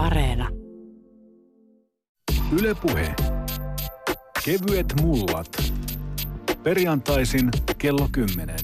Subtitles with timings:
[0.00, 0.48] Areena.
[2.60, 3.14] Yle Puhe.
[4.44, 5.72] Kevyet mullat.
[6.62, 8.56] Perjantaisin kello 10.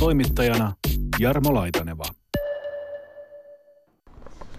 [0.00, 0.72] Toimittajana
[1.18, 2.04] Jarmo Laitaneva.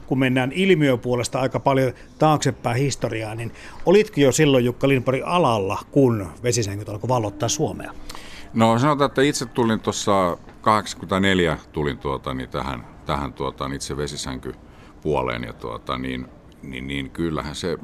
[0.07, 3.51] Kun mennään ilmiöpuolesta aika paljon taaksepäin historiaa, niin
[3.85, 7.93] olitko jo silloin Jukka Lindberg alalla, kun vesisänkyt alkoi vallottaa Suomea?
[8.53, 13.97] No sanotaan, että itse tulin tuossa 84 tulin tuota, niin tähän, tähän tuota, niin itse
[15.07, 16.27] vesisänkypuoleen ja tuota, niin,
[16.63, 17.77] niin, niin, kyllähän se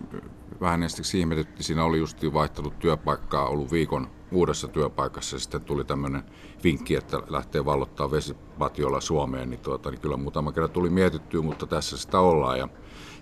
[0.62, 1.64] vähän ensiksi ihmetytti.
[1.64, 6.24] Siinä oli just vaihtanut työpaikkaa, ollut viikon uudessa työpaikassa sitten tuli tämmöinen
[6.64, 11.68] vinkki, että lähtee vallottaa vesipatiolla Suomeen, niin, tuota, niin kyllä muutama kerran tuli mietittyä, mutta
[11.68, 12.60] tässä sitä ollaan.
[12.60, 12.68] Ja,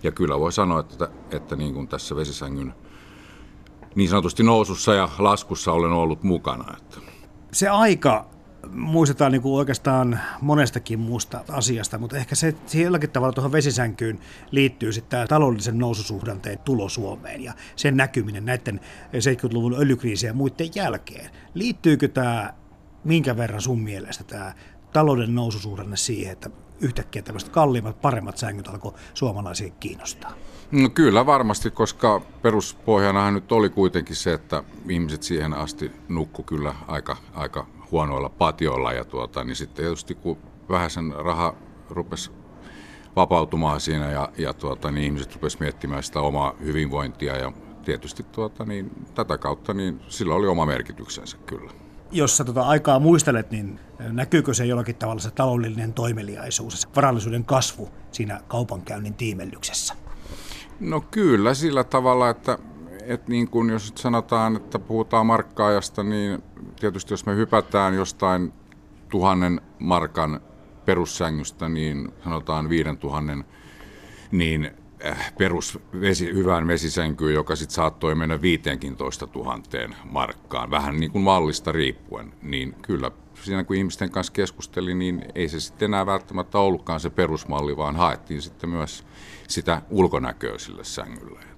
[0.02, 2.74] ja kyllä voi sanoa, että, että niin kuin tässä vesisängyn
[3.94, 6.76] niin sanotusti nousussa ja laskussa olen ollut mukana.
[6.76, 6.98] Että.
[7.52, 8.31] Se aika
[8.70, 14.18] muistetaan niin kuin oikeastaan monestakin muusta asiasta, mutta ehkä se jollakin tavalla tuohon vesisänkyyn
[14.50, 18.80] liittyy sitten tämä taloudellisen noususuhdanteen tulo Suomeen ja sen näkyminen näiden
[19.12, 21.30] 70-luvun öljykriisien ja muiden jälkeen.
[21.54, 22.54] Liittyykö tämä
[23.04, 24.54] minkä verran sun mielestä tämä
[24.92, 30.32] talouden noususuhdanne siihen, että yhtäkkiä tämmöiset kalliimmat, paremmat sängyt alkoi suomalaisia kiinnostaa?
[30.70, 36.74] No kyllä varmasti, koska peruspohjanahan nyt oli kuitenkin se, että ihmiset siihen asti nukku kyllä
[36.88, 41.54] aika, aika huonoilla patioilla ja tuota, niin sitten tietysti kun vähän sen raha
[41.90, 42.30] rupesi
[43.16, 47.52] vapautumaan siinä ja, ja tuota, niin ihmiset rupesivat miettimään sitä omaa hyvinvointia ja
[47.84, 51.70] tietysti tuota, niin, tätä kautta niin sillä oli oma merkityksensä kyllä.
[52.12, 57.44] Jos sä tuota aikaa muistelet, niin näkyykö se jollakin tavalla se taloudellinen toimeliaisuus, se varallisuuden
[57.44, 59.94] kasvu siinä kaupankäynnin tiimellyksessä?
[60.80, 62.58] No kyllä sillä tavalla, että,
[63.06, 66.42] että niin kuin jos sanotaan, että puhutaan markkaajasta, niin
[66.80, 68.52] tietysti jos me hypätään jostain
[69.08, 70.40] tuhannen markan
[70.84, 73.44] perussängystä, niin sanotaan viiden tuhannen,
[74.30, 74.70] niin
[75.06, 81.22] äh, perus vesi, hyvään vesisänkyyn, joka sitten saattoi mennä 15 tuhanteen markkaan, vähän niin kuin
[81.22, 83.10] mallista riippuen, niin kyllä
[83.42, 87.96] siinä kun ihmisten kanssa keskustelin, niin ei se sitten enää välttämättä ollutkaan se perusmalli, vaan
[87.96, 89.04] haettiin sitten myös
[89.48, 91.51] sitä ulkonäköä sille sängylle.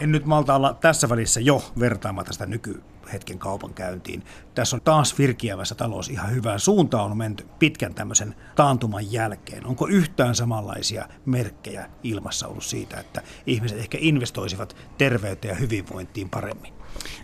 [0.00, 4.22] En nyt malta olla tässä välissä jo vertaamatta sitä nykyhetken kaupankäyntiin.
[4.54, 9.66] Tässä on taas virkiävässä talous ihan hyvään suuntaan on menty pitkän tämmöisen taantuman jälkeen.
[9.66, 16.72] Onko yhtään samanlaisia merkkejä ilmassa ollut siitä, että ihmiset ehkä investoisivat terveyteen ja hyvinvointiin paremmin?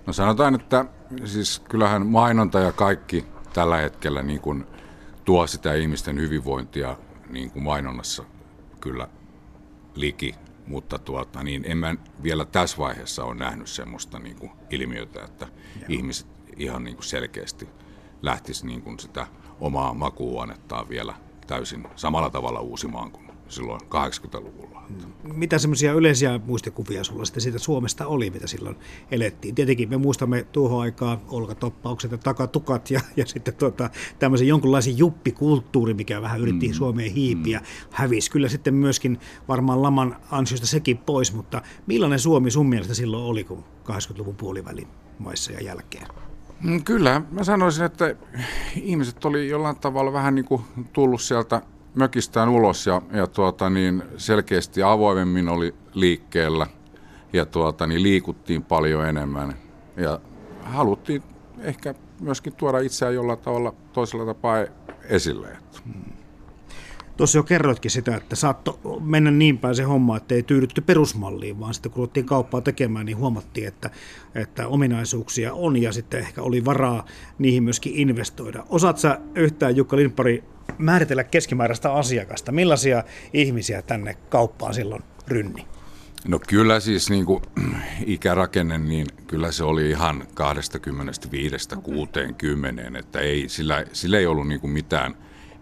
[0.07, 0.85] No sanotaan, että
[1.25, 4.67] siis kyllähän mainonta ja kaikki tällä hetkellä niin kuin
[5.25, 6.97] tuo sitä ihmisten hyvinvointia
[7.31, 8.25] niin kuin mainonnassa
[8.81, 9.09] kyllä
[9.95, 10.35] liki,
[10.71, 15.49] mutta tuota, niin en mä vielä tässä vaiheessa ole nähnyt semmoista niin kuin ilmiötä, että
[15.77, 15.85] Joo.
[15.89, 16.27] ihmiset
[16.57, 17.69] ihan niin kuin selkeästi
[18.23, 19.27] lähtisi niin kuin sitä
[19.61, 21.15] omaa makuuhuonettaan vielä
[21.47, 24.83] täysin samalla tavalla uusimaan kuin silloin 80-luvulla.
[25.23, 28.77] Mitä semmoisia yleisiä muistikuvia sulla sitten siitä Suomesta oli, mitä silloin
[29.11, 29.55] elettiin?
[29.55, 35.95] Tietenkin me muistamme tuohon aikaan olkatoppaukset ja takatukat ja, ja sitten tuota, tämmöisen jonkunlaisen juppikulttuuri,
[35.95, 36.75] mikä vähän yritti mm.
[36.75, 37.65] Suomeen hiipiä, mm.
[37.91, 39.19] hävisi kyllä sitten myöskin
[39.49, 44.89] varmaan laman ansiosta sekin pois, mutta millainen Suomi sun mielestä silloin oli, kun 80-luvun puolivälin
[45.19, 46.07] maissa ja jälkeen?
[46.61, 48.17] Mm, kyllä, mä sanoisin, että
[48.83, 50.63] ihmiset oli jollain tavalla vähän niin kuin
[50.93, 51.63] tullut sieltä
[51.95, 56.67] mökistään ulos ja, ja tuota, niin selkeästi avoimemmin oli liikkeellä
[57.33, 59.55] ja tuota, niin liikuttiin paljon enemmän
[59.97, 60.21] ja
[60.63, 61.23] haluttiin
[61.59, 64.65] ehkä myöskin tuoda itseään jollain tavalla toisella tapaa
[65.05, 65.49] esille.
[65.85, 66.20] Hmm.
[67.21, 71.61] Tuossa jo kerroitkin sitä, että saattoi mennä niin päin se homma, että ei tyydytty perusmalliin,
[71.61, 73.91] vaan sitten kun ruvettiin kauppaa tekemään, niin huomattiin, että,
[74.35, 77.07] että ominaisuuksia on ja sitten ehkä oli varaa
[77.39, 78.65] niihin myöskin investoida.
[78.69, 80.45] Osaat sä yhtään, Jukka Lindpari,
[80.79, 82.53] määritellä keskimääräistä asiakasta?
[82.53, 85.67] Millaisia ihmisiä tänne kauppaan silloin rynni?
[86.29, 87.43] No kyllä siis niin kuin,
[88.07, 90.25] ikärakenne, niin kyllä se oli ihan 25-60,
[92.99, 95.15] että ei, sillä, sillä ei ollut niin kuin mitään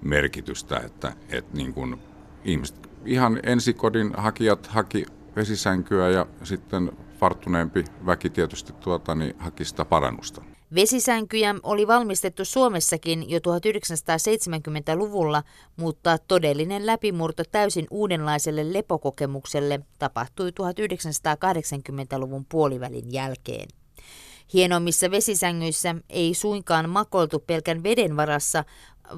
[0.03, 1.97] merkitystä, että, että niin kuin
[2.45, 5.06] ihmiset, ihan ensikodin hakijat haki
[5.37, 10.43] vesisänkyä ja sitten farttuneempi väki tietysti tuota, niin haki sitä parannusta.
[10.75, 15.43] Vesisänkyjä oli valmistettu Suomessakin jo 1970-luvulla,
[15.77, 23.69] mutta todellinen läpimurto täysin uudenlaiselle lepokokemukselle tapahtui 1980-luvun puolivälin jälkeen.
[24.53, 28.65] Hienommissa vesisängyissä ei suinkaan makoltu pelkän veden varassa,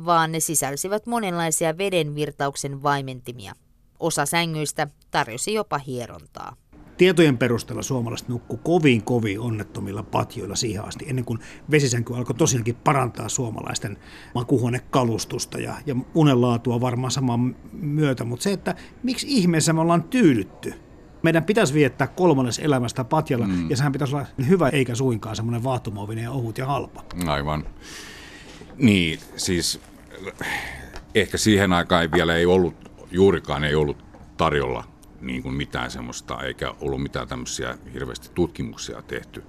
[0.04, 3.52] vaan ne sisälsivät monenlaisia vedenvirtauksen vaimentimia.
[4.00, 6.56] Osa sängyistä tarjosi jopa hierontaa
[7.00, 11.38] Tietojen perusteella suomalaiset nukku kovin kovin onnettomilla patjoilla siihen asti, ennen kuin
[11.70, 13.98] vesisänky alkoi tosiaankin parantaa suomalaisten
[14.34, 18.24] makuhuonekalustusta ja, ja unenlaatua varmaan saman myötä.
[18.24, 20.74] Mutta se, että miksi ihmeessä me ollaan tyydytty
[21.22, 23.70] meidän pitäisi viettää kolmannes elämästä patjalla, mm.
[23.70, 27.04] ja sehän pitäisi olla hyvä eikä suinkaan semmoinen vaahtomuovinen ja ohut ja halpa.
[27.26, 27.66] Aivan.
[28.80, 29.80] Niin, siis
[31.14, 32.74] ehkä siihen aikaan ei vielä ei ollut,
[33.10, 34.04] juurikaan ei ollut
[34.36, 34.84] tarjolla
[35.20, 39.42] niin kuin mitään semmoista, eikä ollut mitään tämmöisiä hirveästi tutkimuksia tehty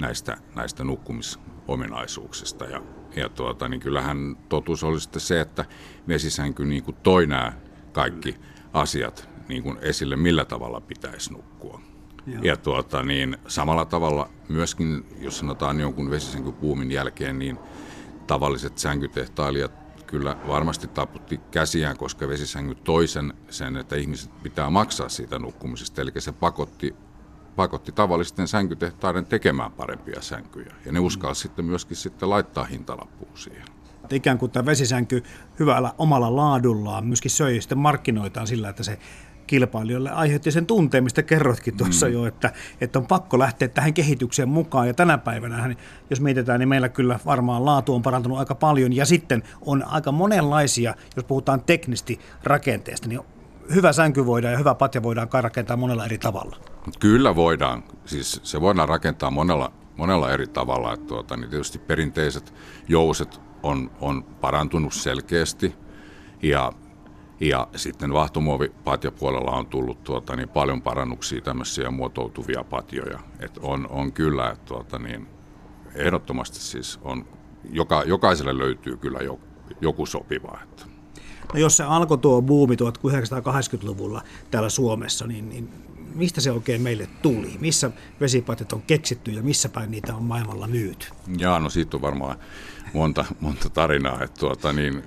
[0.00, 2.64] näistä, näistä nukkumisominaisuuksista.
[2.64, 2.82] Ja,
[3.16, 5.64] ja tuota, niin kyllähän totuus oli sitten se, että
[6.08, 7.52] vesisänky niin kuin toi nämä
[7.92, 8.36] kaikki
[8.72, 11.80] asiat niin kuin esille, millä tavalla pitäisi nukkua.
[12.26, 12.42] Joo.
[12.42, 17.58] Ja tuota, niin, samalla tavalla myöskin, jos sanotaan jonkun vesisänkypuumin jälkeen, niin
[18.30, 19.72] tavalliset sänkytehtailijat
[20.06, 26.02] kyllä varmasti taputti käsiään, koska vesisänky toisen sen, että ihmiset pitää maksaa siitä nukkumisesta.
[26.02, 26.94] Eli se pakotti,
[27.56, 30.74] pakotti tavallisten sänkytehtaiden tekemään parempia sänkyjä.
[30.86, 31.42] Ja ne uskalsi mm.
[31.42, 33.66] sitten myöskin sitten laittaa hintalappuun siihen
[34.10, 35.22] että ikään kuin tämä vesisänky
[35.58, 38.98] hyvällä omalla laadullaan myöskin söi sitten markkinoitaan sillä, että se
[39.50, 42.12] kilpailijoille aiheutti sen tunteen, mistä kerrotkin tuossa mm.
[42.12, 44.86] jo, että, että on pakko lähteä tähän kehitykseen mukaan.
[44.86, 45.74] Ja tänä päivänä,
[46.10, 48.92] jos mietitään, niin meillä kyllä varmaan laatu on parantunut aika paljon.
[48.92, 53.20] Ja sitten on aika monenlaisia, jos puhutaan teknisesti rakenteesta, niin
[53.74, 56.56] hyvä sänky voidaan ja hyvä patja voidaan rakentaa monella eri tavalla.
[57.00, 57.84] Kyllä voidaan.
[58.04, 60.92] Siis se voidaan rakentaa monella, monella eri tavalla.
[60.92, 62.54] Että tuota, niin tietysti perinteiset
[62.88, 65.74] jouset on, on parantunut selkeästi
[66.42, 66.72] ja
[67.40, 73.18] ja sitten vahtomuovipatjapuolella on tullut tuota, niin paljon parannuksia, tämmöisiä muotoutuvia patjoja.
[73.40, 75.26] Et on, on kyllä, että tuota, niin,
[75.94, 77.26] ehdottomasti siis on,
[77.72, 79.40] joka, jokaiselle löytyy kyllä jo,
[79.80, 80.58] joku sopiva.
[80.62, 80.84] Että.
[81.54, 85.68] No jos se alkoi tuo buumi 1980-luvulla täällä Suomessa, niin, niin
[86.14, 87.56] mistä se oikein meille tuli?
[87.60, 87.90] Missä
[88.20, 91.06] vesipatjat on keksitty ja missä päin niitä on maailmalla myyty?
[91.38, 92.38] Jaa, no siitä on varmaan
[92.94, 94.22] monta, monta tarinaa.
[94.22, 95.02] Että tuota, niin,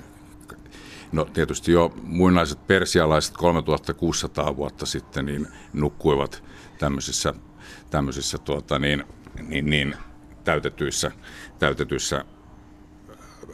[1.13, 6.43] No tietysti jo muinaiset persialaiset 3600 vuotta sitten niin nukkuivat
[6.79, 7.33] tämmöisissä,
[7.89, 9.03] tämmöisissä tuota, niin,
[9.47, 9.95] niin, niin,
[10.43, 11.11] täytetyissä,
[11.59, 12.25] täytetyissä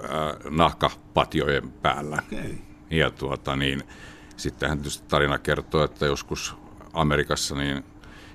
[0.09, 2.23] ää, nahkapatjojen päällä.
[2.31, 2.55] Okay.
[2.89, 3.83] Ja tuota, niin,
[4.37, 6.55] sittenhän tietysti tarina kertoo, että joskus
[6.93, 7.83] Amerikassa niin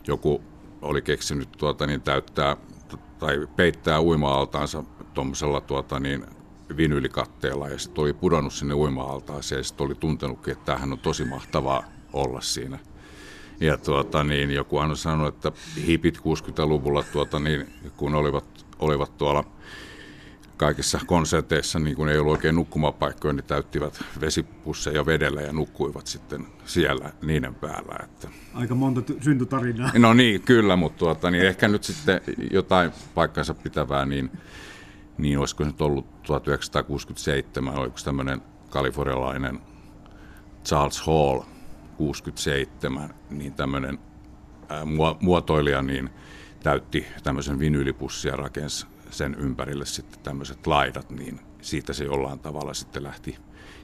[0.06, 0.42] joku
[0.82, 2.56] oli keksinyt tuota, niin täyttää
[3.18, 4.84] tai peittää uima-altaansa
[5.14, 6.26] tuommoisella tuota, niin
[6.76, 11.24] vinyylikatteella ja sitten oli pudonnut sinne uima-altaaseen ja sitten oli tuntenutkin, että tämähän on tosi
[11.24, 12.78] mahtavaa olla siinä.
[13.60, 15.52] Ja tuota, niin, joku on sanonut, että
[15.86, 17.66] hipit 60-luvulla, tuota, niin,
[17.96, 19.44] kun olivat, olivat tuolla
[20.56, 26.46] kaikissa konserteissa, niin kun ei ollut oikein nukkumapaikkoja, niin täyttivät vesipusseja vedellä ja nukkuivat sitten
[26.64, 27.96] siellä niiden päällä.
[28.04, 28.28] Että.
[28.54, 29.90] Aika monta t- syntytarinaa.
[29.98, 32.20] No niin, kyllä, mutta tuota, niin ehkä nyt sitten
[32.50, 34.30] jotain paikkansa pitävää, niin
[35.18, 39.60] niin olisiko nyt ollut 1967, oliko tämmöinen kalifornialainen
[40.64, 41.40] Charles Hall
[41.96, 43.98] 67, niin tämmöinen
[45.20, 46.10] muotoilija niin
[46.62, 52.74] täytti tämmöisen vinyylipussin ja rakensi sen ympärille sitten tämmöiset laidat, niin siitä se jollain tavalla
[52.74, 53.38] sitten lähti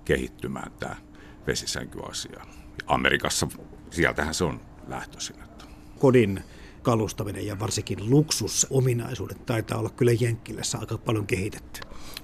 [0.04, 0.96] kehittymään tämä
[1.46, 2.46] vesisänkyasia.
[2.86, 3.48] Amerikassa,
[3.90, 5.36] sieltähän se on lähtöisin.
[5.98, 6.44] Kodin
[6.82, 11.80] kalustaminen ja varsinkin luksusominaisuudet taitaa olla kyllä Jenkkilässä aika paljon kehitetty.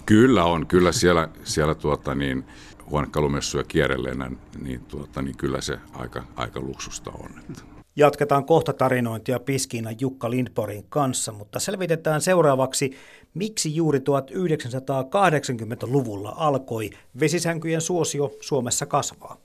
[0.07, 2.45] Kyllä on, kyllä siellä, siellä tuota niin,
[2.91, 4.31] huonekalumessuja kierrelleenä,
[4.63, 7.31] niin, tuota, niin kyllä se aika, aika luksusta on.
[7.39, 7.63] Että.
[7.97, 12.91] Jatketaan kohta tarinointia Piskiina Jukka Lindborin kanssa, mutta selvitetään seuraavaksi,
[13.35, 19.37] miksi juuri 1980-luvulla alkoi vesisänkyjen suosio Suomessa kasvaa.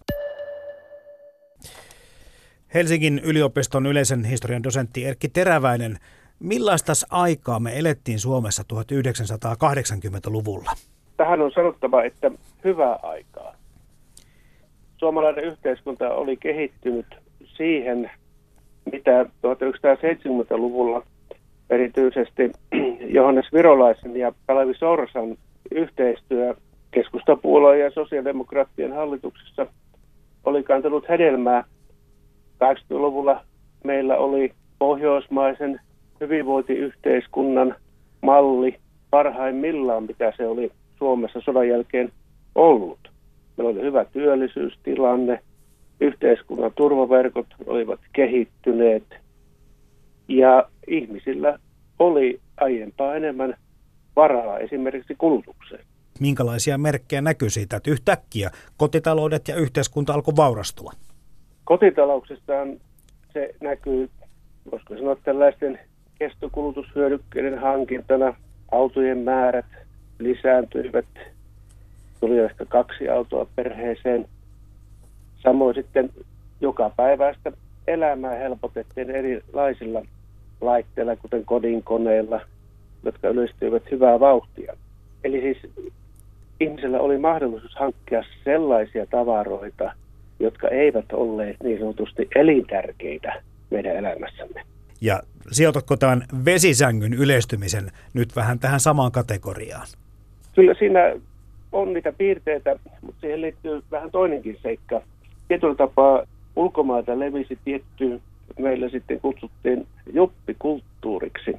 [2.74, 5.98] Helsingin yliopiston yleisen historian dosentti Erkki Teräväinen,
[6.40, 10.72] millaista aikaa me elettiin Suomessa 1980-luvulla?
[11.18, 12.32] Tähän on sanottava, että
[12.64, 13.56] hyvää aikaa.
[14.98, 17.06] Suomalainen yhteiskunta oli kehittynyt
[17.46, 18.12] siihen,
[18.92, 21.04] mitä 1970-luvulla
[21.70, 22.52] erityisesti
[23.18, 25.38] Johannes Virolaisen ja Kalevi Sorsan
[25.72, 26.56] yhteistyö
[26.92, 29.68] keskustapuolueen ja sosiaalidemokraattien hallituksessa
[30.44, 31.64] oli kantanut hedelmää
[32.64, 33.44] 80-luvulla
[33.84, 35.80] meillä oli pohjoismaisen
[36.22, 37.76] hyvinvointiyhteiskunnan
[38.22, 38.78] malli
[39.10, 42.12] parhaimmillaan, mitä se oli Suomessa sodan jälkeen
[42.56, 43.00] ollut.
[43.58, 45.40] Meillä oli hyvä työllisyystilanne,
[46.02, 49.04] yhteiskunnan turvaverkot olivat kehittyneet
[50.28, 51.60] ja ihmisillä
[52.00, 53.56] oli aiempaa enemmän
[54.16, 55.86] varaa esimerkiksi kulutukseen.
[56.20, 60.92] Minkälaisia merkkejä näkyy siitä, että yhtäkkiä kotitaloudet ja yhteiskunta alkoi vaurastua?
[61.72, 62.78] Kotitalouksistaan
[63.34, 64.10] se näkyy
[64.72, 65.80] voisiko sanoa tällaisten
[66.20, 68.34] kestokulutushyödykkeiden hankintana
[68.72, 69.66] autojen määrät
[70.20, 71.06] lisääntyivät.
[72.20, 74.26] Tuli ehkä kaksi autoa perheeseen.
[75.44, 76.10] Samoin sitten
[76.62, 77.52] joka päiväistä
[77.88, 80.02] elämää helpotettiin erilaisilla
[80.62, 82.42] laitteilla, kuten kodinkoneilla,
[83.04, 84.74] jotka yleistyivät hyvää vauhtia.
[85.24, 85.74] Eli siis
[86.60, 89.94] ihmisellä oli mahdollisuus hankkia sellaisia tavaroita,
[90.42, 94.62] jotka eivät olleet niin sanotusti elintärkeitä meidän elämässämme.
[95.02, 95.22] Ja
[95.52, 99.88] sijoitatko tämän vesisängyn yleistymisen nyt vähän tähän samaan kategoriaan?
[100.56, 101.00] Kyllä siinä
[101.72, 105.02] on niitä piirteitä, mutta siihen liittyy vähän toinenkin seikka.
[105.48, 106.24] Tietyllä tapaa
[106.56, 108.22] ulkomailta levisi tietty,
[108.60, 111.58] meillä sitten kutsuttiin juppikulttuuriksi.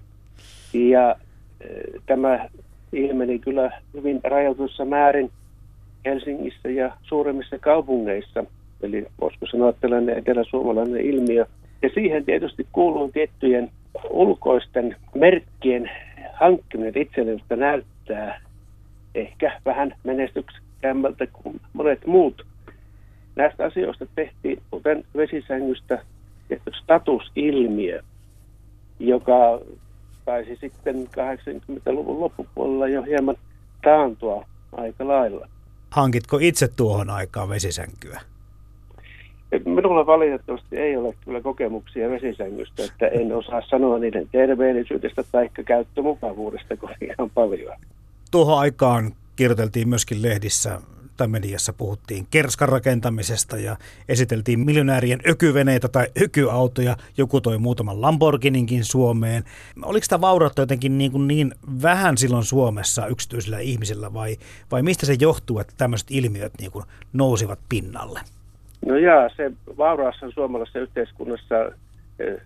[0.73, 1.17] Ja
[1.61, 1.67] e,
[2.07, 2.49] tämä
[2.93, 5.31] ilmeni kyllä hyvin rajoitussa määrin
[6.05, 8.45] Helsingissä ja suuremmissa kaupungeissa.
[8.83, 11.47] Eli voisiko sanoa tällainen etelä-suomalainen ilmiö.
[11.83, 13.71] Ja siihen tietysti kuuluu tiettyjen
[14.11, 15.91] ulkoisten merkkien
[16.33, 18.41] hankkiminen itselleen, jotka näyttää
[19.15, 22.47] ehkä vähän menestyksekkäämmältä kuin monet muut.
[23.37, 26.03] Näistä asioista tehtiin, kuten vesisängystä,
[26.83, 28.03] statusilmiö,
[28.99, 29.61] joka
[30.25, 33.37] taisi sitten 80-luvun loppupuolella jo hieman
[33.85, 35.49] taantua aika lailla.
[35.91, 38.21] Hankitko itse tuohon aikaan vesisänkyä?
[39.65, 46.77] Minulla valitettavasti ei ole kyllä kokemuksia vesisängystä, että en osaa sanoa niiden terveellisyydestä tai käyttömukavuudesta
[46.77, 47.77] kuin ihan paljon.
[48.31, 50.81] Tuohon aikaan kirjoiteltiin myöskin lehdissä
[51.17, 53.77] tai mediassa puhuttiin kerskan rakentamisesta ja
[54.09, 56.97] esiteltiin miljonäärien ökyveneitä tai ökyautoja.
[57.17, 59.45] Joku toi muutaman Lamborghininkin Suomeen.
[59.83, 64.37] Oliko tämä vaurautta jotenkin niin, kuin niin vähän silloin Suomessa yksityisillä ihmisillä vai,
[64.71, 68.21] vai mistä se johtuu, että tämmöiset ilmiöt niin kuin nousivat pinnalle?
[68.87, 71.73] No jaa, se vauraassa suomalaisessa yhteiskunnassa
[72.19, 72.41] eh,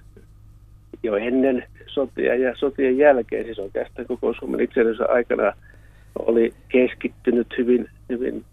[1.02, 5.52] jo ennen sotia ja sotien jälkeen, siis oikeastaan koko Suomen itsenäisyyden aikana
[6.18, 8.44] oli keskittynyt hyvin, hyvin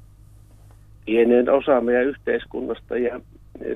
[1.06, 3.20] pieneen osaan meidän yhteiskunnasta ja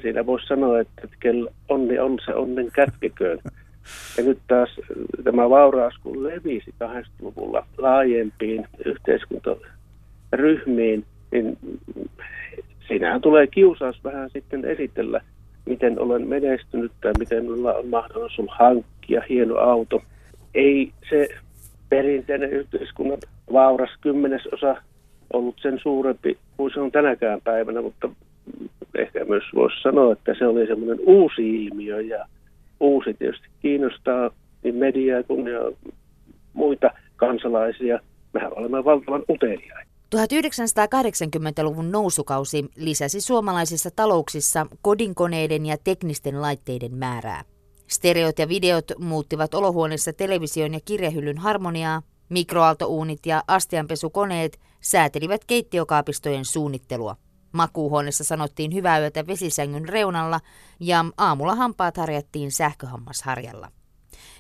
[0.01, 3.39] siinä voisi sanoa, että kello onni on se onnen kätkeköön.
[4.17, 4.79] Ja nyt taas
[5.23, 11.57] tämä vauraus, kun levisi 80-luvulla laajempiin yhteiskuntaryhmiin, niin
[12.88, 15.22] siinähän tulee kiusaus vähän sitten esitellä,
[15.65, 20.01] miten olen menestynyt tai miten minulla on mahdollisuus hankkia hieno auto.
[20.56, 21.27] Ei se
[21.89, 23.17] perinteinen yhteiskunnan
[23.53, 24.75] vauras kymmenesosa
[25.34, 28.10] ollut sen suurempi kuin se on tänäkään päivänä, mutta
[28.98, 32.25] ehkä myös voisi sanoa, että se oli semmoinen uusi ilmiö ja
[32.79, 34.32] uusi tietysti kiinnostaa
[34.63, 35.60] niin mediaa kuin ja
[36.53, 38.00] muita kansalaisia.
[38.34, 39.87] Mehän olemme valtavan uteliaita.
[40.15, 47.43] 1980-luvun nousukausi lisäsi suomalaisissa talouksissa kodinkoneiden ja teknisten laitteiden määrää.
[47.87, 57.15] Stereot ja videot muuttivat olohuoneessa television ja kirjahyllyn harmoniaa, mikroaaltouunit ja astianpesukoneet säätelivät keittiokaapistojen suunnittelua.
[57.51, 60.39] Makuuhuoneessa sanottiin hyvää yötä vesisängyn reunalla
[60.79, 63.71] ja aamulla hampaat harjattiin sähköhammasharjalla.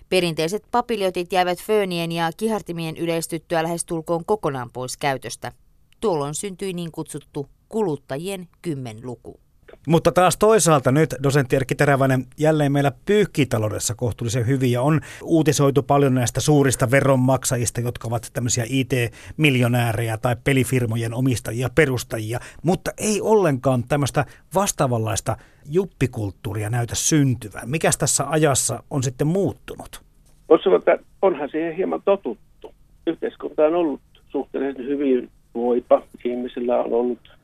[0.09, 5.51] Perinteiset papiljotit jäivät föönien ja kihartimien yleistyttyä lähes tulkoon kokonaan pois käytöstä.
[5.99, 9.39] Tuolloin syntyi niin kutsuttu kuluttajien kymmenluku.
[9.87, 15.83] Mutta taas toisaalta nyt dosentti Erkki Teräväinen jälleen meillä pyyhkitaloudessa kohtuullisen hyvin ja on uutisoitu
[15.83, 23.83] paljon näistä suurista veronmaksajista, jotka ovat tämmöisiä IT-miljonäärejä tai pelifirmojen omistajia, perustajia, mutta ei ollenkaan
[23.83, 25.37] tämmöistä vastaavanlaista
[25.69, 27.69] juppikulttuuria näytä syntyvän.
[27.69, 30.01] Mikäs tässä ajassa on sitten muuttunut?
[30.49, 32.73] Voisi sanoa, että onhan siihen hieman totuttu.
[33.07, 36.01] Yhteiskunta on ollut suhteellisen hyvin voipa.
[36.25, 37.36] Ihmisillä on ollut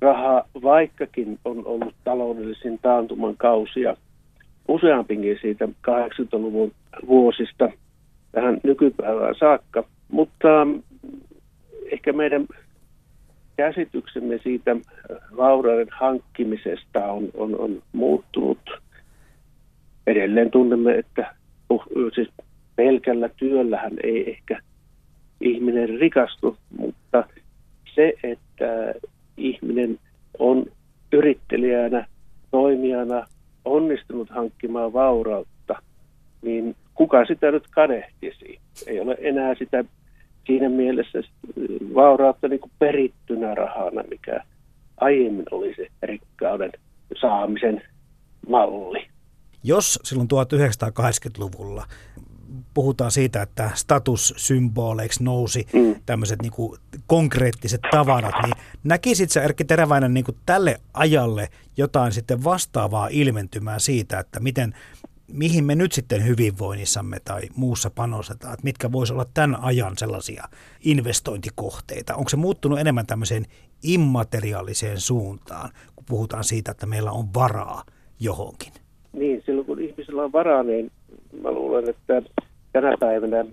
[0.00, 3.96] rahaa, vaikkakin on ollut taloudellisen taantuman kausia
[4.68, 6.72] useampinkin siitä 80-luvun
[7.06, 7.70] vuosista
[8.32, 9.84] tähän nykypäivään saakka.
[10.08, 10.66] Mutta
[11.92, 12.46] ehkä meidän
[13.56, 14.76] käsityksemme siitä
[15.36, 18.58] vaurauden hankkimisesta on, on, on muuttunut.
[20.06, 21.34] Edelleen tunnemme, että
[21.70, 21.84] uh,
[22.14, 22.28] siis
[22.76, 24.60] pelkällä työllähän ei ehkä
[25.40, 27.24] ihminen rikastu, mutta
[27.94, 28.94] se, että
[29.36, 29.98] ihminen
[30.38, 30.66] on
[31.12, 32.06] yrittelijänä,
[32.50, 33.26] toimijana
[33.64, 35.82] onnistunut hankkimaan vaurautta,
[36.42, 38.58] niin kuka sitä nyt kadehtisi?
[38.86, 39.84] Ei ole enää sitä
[40.46, 41.18] siinä mielessä
[41.94, 44.40] vaurautta niin kuin perittynä rahana, mikä
[44.96, 46.72] aiemmin oli se rikkauden
[47.20, 47.82] saamisen
[48.48, 49.06] malli.
[49.64, 51.86] Jos silloin 1980-luvulla
[52.74, 55.94] puhutaan siitä, että statussymboleiksi nousi mm.
[56.06, 62.12] tämmöiset niin kuin konkreettiset tavarat, niin näkisit sä Erkki Teräväinen niin kuin tälle ajalle jotain
[62.12, 64.74] sitten vastaavaa ilmentymää siitä, että miten,
[65.28, 70.44] mihin me nyt sitten hyvinvoinnissamme tai muussa panostetaan, että mitkä voisi olla tämän ajan sellaisia
[70.84, 72.14] investointikohteita.
[72.14, 73.44] Onko se muuttunut enemmän tämmöiseen
[73.82, 77.84] immateriaaliseen suuntaan, kun puhutaan siitä, että meillä on varaa
[78.20, 78.72] johonkin?
[79.12, 80.90] Niin, silloin kun ihmisellä on varaa, niin
[81.42, 82.22] mä luulen, että
[82.74, 83.44] tänä päivänä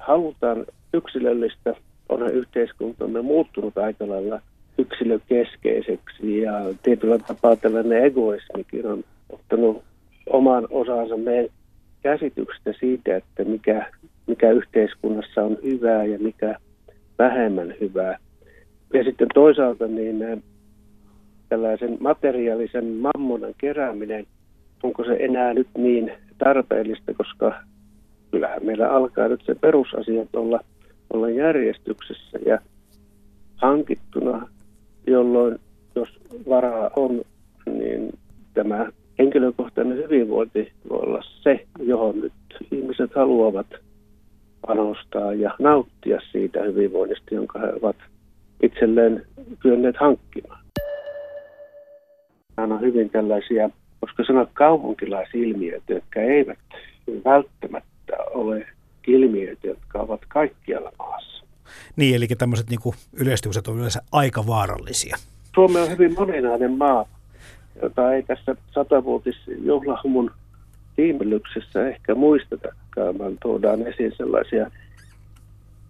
[0.00, 0.64] halutaan
[0.94, 1.74] yksilöllistä,
[2.08, 4.40] onhan yhteiskuntamme muuttunut aika lailla
[4.78, 6.52] yksilökeskeiseksi ja
[6.82, 9.82] tietyllä tapaa tällainen egoismikin on ottanut
[10.26, 11.48] oman osansa meidän
[12.02, 13.92] käsityksestä siitä, että mikä,
[14.26, 16.56] mikä yhteiskunnassa on hyvää ja mikä
[17.18, 18.18] vähemmän hyvää.
[18.94, 20.38] Ja sitten toisaalta niin äh,
[21.48, 24.26] tällaisen materiaalisen mammonan kerääminen,
[24.82, 27.54] onko se enää nyt niin tarpeellista, koska
[28.34, 30.60] kyllähän meillä alkaa nyt se perusasiat olla,
[31.12, 32.58] olla järjestyksessä ja
[33.56, 34.48] hankittuna,
[35.06, 35.58] jolloin
[35.94, 36.08] jos
[36.48, 37.22] varaa on,
[37.66, 38.12] niin
[38.54, 38.86] tämä
[39.18, 42.32] henkilökohtainen hyvinvointi voi olla se, johon nyt
[42.72, 43.66] ihmiset haluavat
[44.66, 47.96] panostaa ja nauttia siitä hyvinvoinnista, jonka he ovat
[48.62, 49.26] itselleen
[49.60, 50.64] kyenneet hankkimaan.
[52.56, 56.58] Nämä on hyvin tällaisia, koska sanoa kaupunkilaisilmiöitä, jotka eivät
[57.24, 57.93] välttämättä
[58.30, 58.66] ole
[59.06, 61.44] ilmiöitä, jotka ovat kaikkialla maassa.
[61.96, 65.16] Niin, eli tämmöiset niin yleistykset on yleensä aika vaarallisia.
[65.54, 67.06] Suomi on hyvin moninainen maa
[67.82, 70.30] jota ei tässä satavuotisjuhlahumun
[70.96, 74.70] tiimelyksessä ehkä muistetakaan, vaan tuodaan esiin sellaisia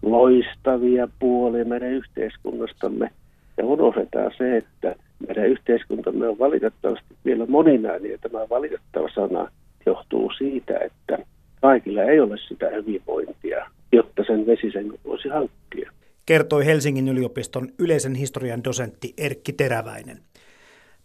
[0.01, 3.09] loistavia puolia meidän yhteiskunnastamme.
[3.57, 4.95] Ja unohdetaan se, että
[5.27, 9.51] meidän yhteiskuntamme on valitettavasti vielä moninainen, ja tämä valitettava sana
[9.85, 11.17] johtuu siitä, että
[11.65, 15.91] kaikilla ei ole sitä hyvinvointia, jotta sen vesisen voisi hankkia.
[16.25, 20.17] Kertoi Helsingin yliopiston yleisen historian dosentti Erkki Teräväinen.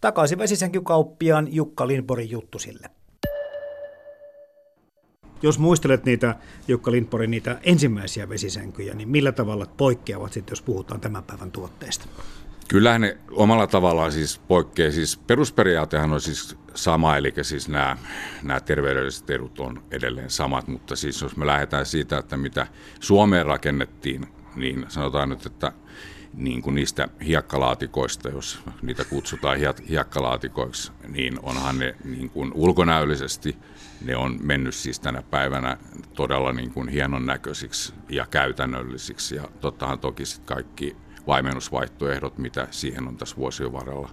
[0.01, 2.87] Takaisin vesisänkykauppiaan Jukka Lindborin juttusille.
[5.41, 6.35] Jos muistelet niitä
[6.67, 12.05] Jukka Lindborin niitä ensimmäisiä vesisänkyjä, niin millä tavalla poikkeavat sitten, jos puhutaan tämän päivän tuotteista?
[12.71, 14.91] Kyllähän ne omalla tavallaan siis poikkeaa.
[14.91, 17.97] Siis perusperiaatehan on siis sama, eli siis nämä,
[18.43, 22.67] nämä terveydelliset edut on edelleen samat, mutta siis jos me lähdetään siitä, että mitä
[22.99, 25.71] Suomeen rakennettiin, niin sanotaan nyt, että
[26.33, 29.57] niin kuin niistä hiekkalaatikoista, jos niitä kutsutaan
[29.89, 33.57] hiekkalaatikoiksi, niin onhan ne niin kuin ulkonäöllisesti,
[34.01, 35.77] ne on mennyt siis tänä päivänä
[36.13, 39.35] todella niin kuin hienon näköisiksi ja käytännöllisiksi.
[39.35, 40.95] Ja tottahan toki sitten kaikki
[41.27, 44.09] vaimennusvaihtoehdot, mitä siihen on tässä vuosien varrella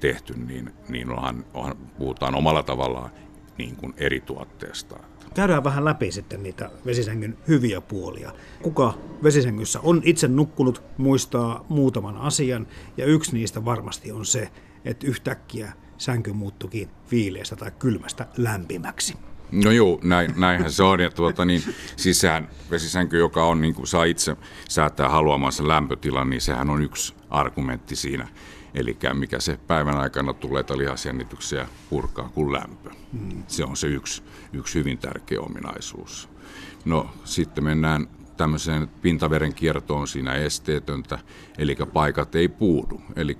[0.00, 3.10] tehty, niin, niin onhan, onhan, puhutaan omalla tavallaan
[3.58, 4.96] niin kuin eri tuotteesta.
[5.34, 8.32] Käydään vähän läpi sitten niitä vesisängyn hyviä puolia.
[8.62, 14.50] Kuka vesisängyssä on itse nukkunut, muistaa muutaman asian, ja yksi niistä varmasti on se,
[14.84, 19.14] että yhtäkkiä sänky muuttukin viileästä tai kylmästä lämpimäksi.
[19.52, 21.00] No joo, näin, näinhän se on.
[21.00, 21.62] Ja tuota, niin,
[21.96, 24.36] sehän vesisänky, joka on, niin kuin saa itse
[24.68, 28.28] säätää haluamansa lämpötilan, niin sehän on yksi argumentti siinä.
[28.74, 32.90] Eli mikä se päivän aikana tulee lihasjännityksiä purkaa kuin lämpö.
[33.46, 36.28] Se on se yksi, yksi hyvin tärkeä ominaisuus.
[36.84, 41.18] No sitten mennään tämmöiseen pintaveren kiertoon siinä esteetöntä,
[41.58, 43.00] eli paikat ei puudu.
[43.16, 43.38] Eli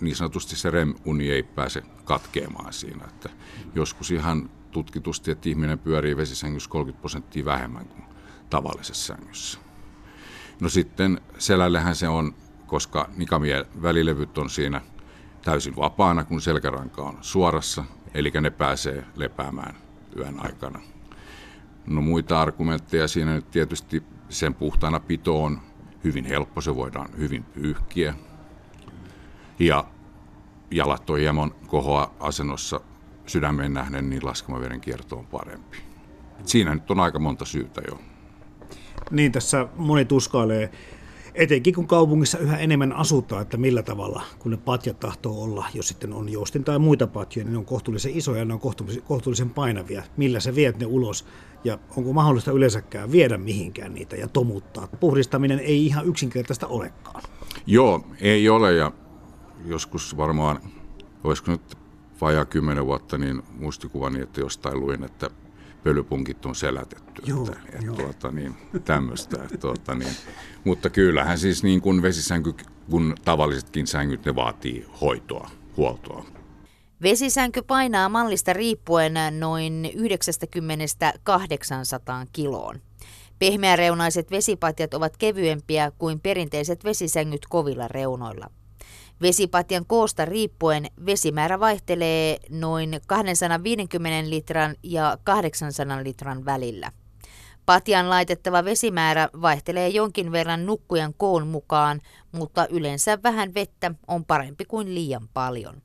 [0.00, 3.04] niin sanotusti se REM-uni ei pääse katkeamaan siinä.
[3.04, 3.30] Että
[3.74, 8.04] joskus ihan tutkitusti, että ihminen pyörii vesisängyssä 30 prosenttia vähemmän kuin
[8.50, 9.58] tavallisessa sängyssä.
[10.60, 12.34] No sitten selällehän se on
[12.66, 14.80] koska nikamien välilevyt on siinä
[15.42, 17.84] täysin vapaana, kun selkäranka on suorassa,
[18.14, 19.74] eli ne pääsee lepäämään
[20.16, 20.80] yön aikana.
[21.86, 25.60] No muita argumentteja siinä nyt tietysti sen puhtaana pito on
[26.04, 28.14] hyvin helppo, se voidaan hyvin pyyhkiä.
[29.58, 29.84] Ja
[30.70, 32.80] jalat on hieman kohoa asennossa
[33.26, 35.78] sydämen nähden, niin laskamaveden kierto on parempi.
[36.44, 37.98] Siinä nyt on aika monta syytä jo.
[39.10, 40.70] Niin, tässä moni tuskailee
[41.34, 45.88] Etenkin kun kaupungissa yhä enemmän asutaan, että millä tavalla, kun ne patjat tahtoo olla, jos
[45.88, 48.60] sitten on joustin tai muita patjoja, niin ne on kohtuullisen isoja ja ne on
[49.04, 50.02] kohtuullisen, painavia.
[50.16, 51.26] Millä se viet ne ulos
[51.64, 54.86] ja onko mahdollista yleensäkään viedä mihinkään niitä ja tomuttaa.
[54.86, 57.22] Puhdistaminen ei ihan yksinkertaista olekaan.
[57.66, 58.92] Joo, ei ole ja
[59.66, 60.58] joskus varmaan,
[61.24, 61.76] olisiko nyt
[62.24, 65.30] vajaa kymmenen vuotta, niin muistikuvani, että jostain luin, että
[65.82, 67.22] pölypunkit on selätetty.
[67.26, 67.96] Joo, että, joo.
[67.96, 69.42] Tuota, niin, tämmöistä.
[69.42, 70.12] Että, tuota, niin.
[70.64, 72.54] Mutta kyllähän siis niin kuin vesisänky,
[72.90, 76.24] kun tavallisetkin sängyt, ne vaatii hoitoa, huoltoa.
[77.02, 79.98] Vesisänky painaa mallista riippuen noin 90-800
[82.32, 82.80] kiloon.
[83.38, 88.50] Pehmeäreunaiset vesipatjat ovat kevyempiä kuin perinteiset vesisängyt kovilla reunoilla.
[89.22, 96.92] Vesipatjan koosta riippuen vesimäärä vaihtelee noin 250 litran ja 800 litran välillä.
[97.66, 102.00] Patjan laitettava vesimäärä vaihtelee jonkin verran nukkujan koon mukaan,
[102.32, 105.82] mutta yleensä vähän vettä on parempi kuin liian paljon.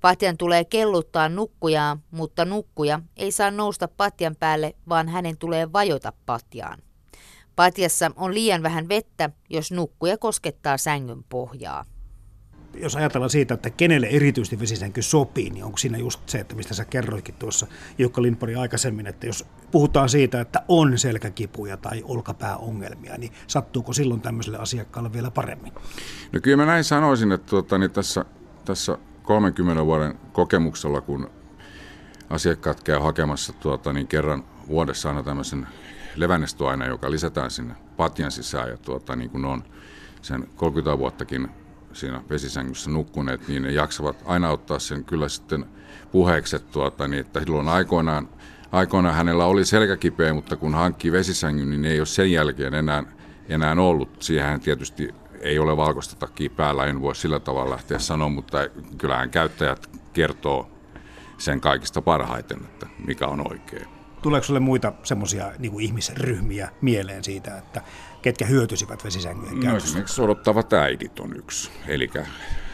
[0.00, 6.12] Patjan tulee kelluttaa nukkujaa, mutta nukkuja ei saa nousta patjan päälle, vaan hänen tulee vajota
[6.26, 6.78] patjaan.
[7.56, 11.84] Patjassa on liian vähän vettä, jos nukkuja koskettaa sängyn pohjaa.
[12.74, 16.74] Jos ajatellaan siitä, että kenelle erityisesti vesisänky sopii, niin onko siinä just se, että mistä
[16.74, 17.66] sä kerroitkin tuossa
[17.98, 24.20] Jukka Lindpari aikaisemmin, että jos puhutaan siitä, että on selkäkipuja tai olkapääongelmia, niin sattuuko silloin
[24.20, 25.72] tämmöiselle asiakkaalle vielä paremmin?
[26.32, 28.24] No kyllä mä näin sanoisin, että tuota, niin tässä,
[28.64, 31.30] tässä 30 vuoden kokemuksella, kun
[32.30, 35.66] asiakkaat käy hakemassa tuota, niin kerran vuodessa aina tämmöisen
[36.16, 39.64] levännestoaine, joka lisätään sinne patjan sisään ja tuota, niin kun on
[40.22, 41.48] sen 30 vuottakin
[41.98, 45.64] siinä vesisängyssä nukkuneet, niin ne jaksavat aina ottaa sen kyllä sitten
[46.12, 48.28] puheeksi, että, tuota, niin, että silloin aikoinaan,
[48.72, 53.04] aikoinaan hänellä oli selkäkipeä, mutta kun hankkii vesisängyn, niin ei ole sen jälkeen enää,
[53.48, 54.22] enää ollut.
[54.22, 58.58] Siihen tietysti ei ole valkoista takia päällä, en voi sillä tavalla lähteä sanoa, mutta
[58.98, 60.70] kyllähän käyttäjät kertoo
[61.38, 63.86] sen kaikista parhaiten, että mikä on oikein.
[64.22, 67.82] Tuleeko sinulle muita semmoisia niin ihmisryhmiä mieleen siitä, että
[68.22, 69.88] ketkä hyötyisivät vesisängyjen no, käytöstä?
[69.88, 71.70] Esimerkiksi odottavat äidit on yksi.
[71.86, 72.10] Eli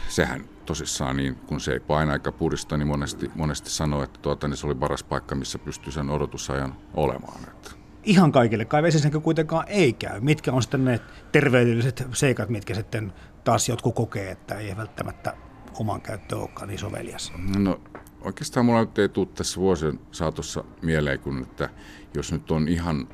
[0.07, 4.47] sehän tosissaan, niin kun se ei paina eikä purista, niin monesti, monesti sanoo, että tuota,
[4.47, 7.43] niin se oli paras paikka, missä pystyy sen odotusajan olemaan.
[7.47, 7.71] Että
[8.03, 10.19] ihan kaikille kai vesisänky kuitenkaan ei käy.
[10.19, 10.99] Mitkä on sitten ne
[11.31, 15.33] terveydelliset seikat, mitkä sitten taas jotkut kokee, että ei välttämättä
[15.79, 17.33] oman käyttö olekaan niin sovelias?
[17.57, 17.81] No
[18.21, 21.69] oikeastaan mulla nyt ei tule tässä vuosien saatossa mieleen, kun että
[22.13, 23.07] jos nyt on ihan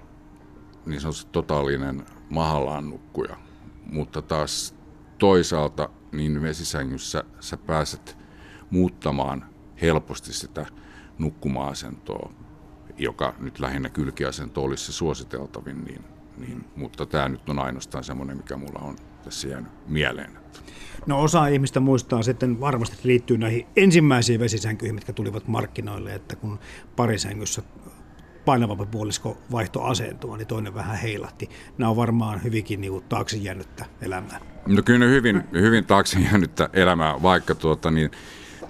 [0.86, 3.38] niin sanotusti totaalinen mahallaan nukkuja,
[3.92, 4.76] mutta taas
[5.18, 8.18] toisaalta niin vesisängyssä sä pääset
[8.70, 9.46] muuttamaan
[9.82, 10.66] helposti sitä
[11.18, 12.34] nukkuma-asentoa
[12.98, 16.02] joka nyt lähinnä kylkiasento olisi se suositeltavin, niin,
[16.38, 20.32] niin, mutta tämä nyt on ainoastaan semmoinen, mikä mulla on tässä jäänyt mieleen.
[21.06, 26.60] No osa ihmistä muistaa sitten varmasti liittyy näihin ensimmäisiin vesisänkyihin, mitkä tulivat markkinoille, että kun
[26.96, 27.62] parisängyssä
[28.46, 31.50] painavampi puolisko vaihto asentoa, niin toinen vähän heilahti.
[31.78, 34.40] Nämä on varmaan hyvinkin niin kuin, taakse jäänyttä elämää.
[34.68, 38.12] No kyllä hyvin, hyvin taakse jäänyttä elämää, vaikka tuota, niin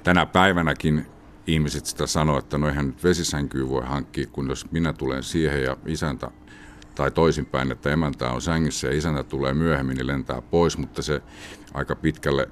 [0.04, 1.06] tänä päivänäkin
[1.48, 5.64] ihmiset sitä sanoo, että no eihän nyt vesisänkyä voi hankkia, kun jos minä tulen siihen
[5.64, 6.32] ja isäntä
[6.96, 11.22] tai toisinpäin, että emäntä on sängyssä ja isäntä tulee myöhemmin, niin lentää pois, mutta se
[11.74, 12.48] aika pitkälle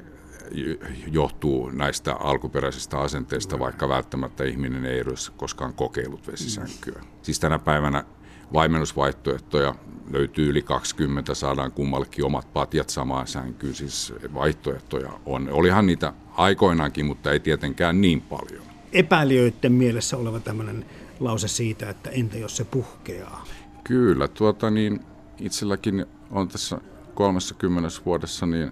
[1.12, 7.04] johtuu näistä alkuperäisistä asenteista, vaikka välttämättä ihminen ei edes koskaan kokeillut vesisänkyä.
[7.22, 8.04] Siis tänä päivänä
[8.54, 9.76] vaimennusvaihtoehtoja
[10.12, 15.50] löytyy yli 20, saadaan kummallekin omat patjat samaan sänkyyn, siis vaihtoehtoja on.
[15.52, 20.86] Olihan niitä aikoinaankin, mutta ei tietenkään niin paljon epäilijöiden mielessä oleva tämmöinen
[21.20, 23.46] lause siitä, että entä jos se puhkeaa?
[23.84, 25.00] Kyllä, tuota niin,
[25.40, 26.82] itselläkin on tässä
[27.14, 28.72] 30 vuodessa niin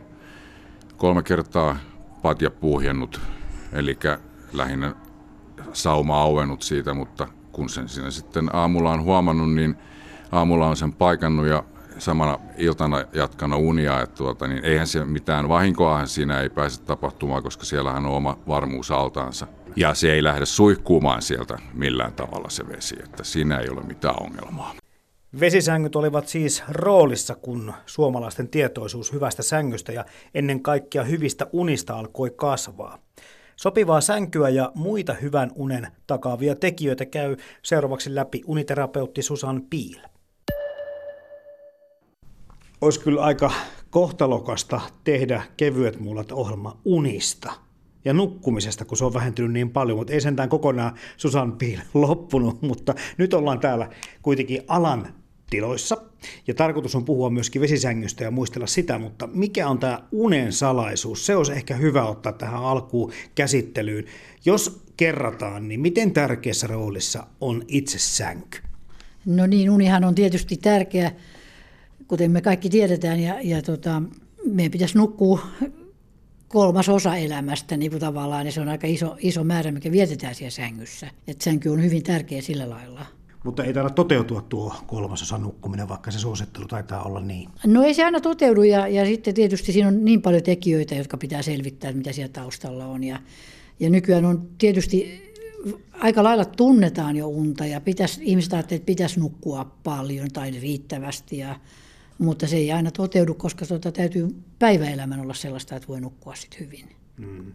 [0.98, 1.78] kolme kertaa
[2.22, 3.22] patja puhjennut,
[3.74, 3.98] eli
[4.54, 4.96] lähinnä
[5.74, 9.76] sauma auennut siitä, mutta kun sen siinä sitten aamulla on huomannut, niin
[10.32, 11.64] aamulla on sen paikannut ja
[11.98, 17.44] samana iltana jatkana unia, että tuota, niin eihän se mitään vahinkoa siinä ei pääse tapahtumaan,
[17.44, 19.48] koska siellähän on oma varmuus altaansa.
[19.76, 24.16] Ja se ei lähde suihkuumaan sieltä millään tavalla se vesi, että siinä ei ole mitään
[24.24, 24.74] ongelmaa.
[25.40, 32.32] Vesisängyt olivat siis roolissa, kun suomalaisten tietoisuus hyvästä sängystä ja ennen kaikkea hyvistä unista alkoi
[32.36, 33.00] kasvaa.
[33.56, 40.00] Sopivaa sänkyä ja muita hyvän unen takaavia tekijöitä käy seuraavaksi läpi uniterapeutti Susan Piil.
[42.82, 43.52] Olisi kyllä aika
[43.90, 47.54] kohtalokasta tehdä kevyet mullat ohjelma unista–
[48.06, 52.62] ja nukkumisesta, kun se on vähentynyt niin paljon, mutta ei sentään kokonaan Susan Piil loppunut,
[52.62, 53.90] mutta nyt ollaan täällä
[54.22, 55.08] kuitenkin alan
[55.50, 55.98] tiloissa.
[56.48, 61.26] Ja tarkoitus on puhua myöskin vesisängystä ja muistella sitä, mutta mikä on tämä unen salaisuus?
[61.26, 64.06] Se olisi ehkä hyvä ottaa tähän alkuun käsittelyyn.
[64.46, 68.60] Jos kerrataan, niin miten tärkeässä roolissa on itse sänky?
[69.26, 71.12] No niin, unihan on tietysti tärkeä,
[72.08, 74.02] kuten me kaikki tiedetään, ja, ja tota,
[74.46, 75.48] meidän pitäisi nukkua
[76.48, 80.52] kolmas osa elämästä niin kuin tavallaan, se on aika iso, iso määrä, mikä vietetään siellä
[80.52, 81.10] sängyssä.
[81.28, 83.06] Et sänky on hyvin tärkeä sillä lailla.
[83.44, 87.50] Mutta ei taida toteutua tuo kolmasosa nukkuminen, vaikka se suosittelu taitaa olla niin.
[87.66, 91.18] No ei se aina toteudu ja, ja sitten tietysti siinä on niin paljon tekijöitä, jotka
[91.18, 93.04] pitää selvittää, mitä siellä taustalla on.
[93.04, 93.20] Ja,
[93.80, 95.28] ja nykyään on tietysti
[95.94, 101.38] aika lailla tunnetaan jo unta ja pitäisi, ihmiset ajattelevat, että pitäisi nukkua paljon tai riittävästi
[101.38, 101.60] ja
[102.18, 106.60] mutta se ei aina toteudu, koska tota, täytyy päiväelämän olla sellaista, että voi nukkua sitten
[106.60, 106.90] hyvin.
[107.18, 107.52] Mm.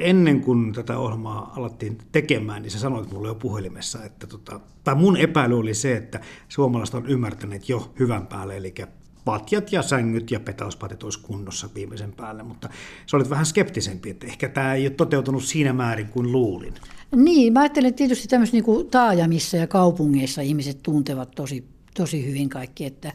[0.00, 4.94] Ennen kuin tätä ohjelmaa alettiin tekemään, niin sä sanoit mulle jo puhelimessa, että tota, tai
[4.94, 8.74] mun epäily oli se, että suomalaiset on ymmärtäneet jo hyvän päälle, eli
[9.24, 12.68] patjat ja sängyt ja petauspatit olisi kunnossa viimeisen päälle, mutta
[13.06, 16.74] sä olit vähän skeptisempi, että ehkä tämä ei ole toteutunut siinä määrin kuin luulin.
[17.16, 22.48] Niin, mä ajattelen että tietysti tämmöisissä niin taajamissa ja kaupungeissa ihmiset tuntevat tosi, tosi hyvin
[22.48, 23.12] kaikki, että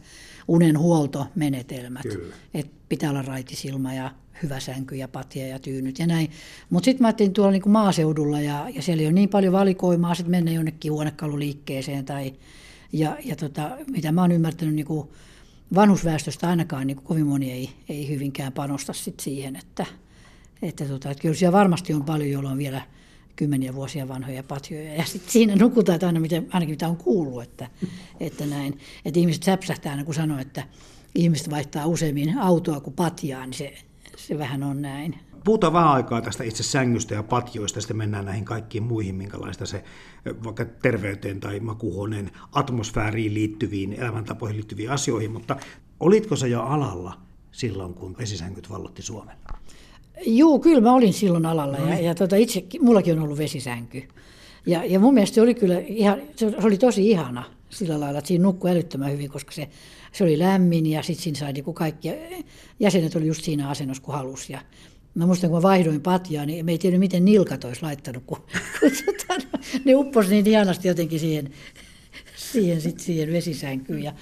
[0.47, 2.05] unenhuoltomenetelmät,
[2.53, 4.11] että pitää olla raitisilma ja
[4.43, 6.31] hyvä sänky ja patja ja tyynyt ja näin.
[6.69, 10.15] Mutta sitten mä ajattelin tuolla niin maaseudulla ja, ja siellä ei ole niin paljon valikoimaa
[10.15, 12.33] sitten mennä jonnekin huonekaluliikkeeseen tai
[12.93, 15.09] ja, ja tota, mitä mä oon ymmärtänyt niin kuin
[15.75, 19.85] vanhusväestöstä ainakaan niin kovin moni ei, ei hyvinkään panosta sit siihen, että,
[20.61, 22.81] että, tota, että kyllä siellä varmasti on paljon, joilla on vielä
[23.35, 24.93] kymmeniä vuosia vanhoja patjoja.
[24.93, 27.69] Ja sitten siinä nukutaan, että aina miten, ainakin mitä on kuullut, että,
[28.19, 28.79] että näin.
[29.05, 30.63] Että ihmiset säpsähtää aina, kun sanoo, että
[31.15, 33.73] ihmiset vaihtaa useimmin autoa kuin patjaa, niin se,
[34.17, 35.15] se vähän on näin.
[35.43, 39.83] Puhutaan vähän aikaa tästä itse sängystä ja patjoista, sitten mennään näihin kaikkiin muihin, minkälaista se
[40.43, 45.55] vaikka terveyteen tai makuhuoneen atmosfääriin liittyviin, elämäntapoihin liittyviin asioihin, mutta
[45.99, 47.17] olitko se jo alalla
[47.51, 49.37] silloin, kun vesisänkyt vallotti Suomen?
[50.25, 54.03] Joo, kyllä mä olin silloin alalla ja, ja tota, itse, mullakin on ollut vesisänky.
[54.65, 57.43] Ja, ja mun mielestä se oli kyllä ihan, se oli tosi ihana
[57.75, 59.69] sillä lailla, että siinä nukkui älyttömän hyvin, koska se,
[60.11, 62.09] se oli lämmin ja sitten siinä sai niin kaikki
[62.79, 64.53] jäsenet oli just siinä asennossa, kun halusi.
[64.53, 64.61] Ja
[65.15, 68.37] Mä muistan, kun mä vaihdoin patjaa, niin me ei tiedä, miten nilkat olisi laittanut, kun,
[68.79, 69.47] kun tota,
[69.85, 71.49] ne upposi niin ihanasti jotenkin siihen,
[72.35, 74.03] siihen, sit siihen vesisänkyyn.
[74.03, 74.13] Ja,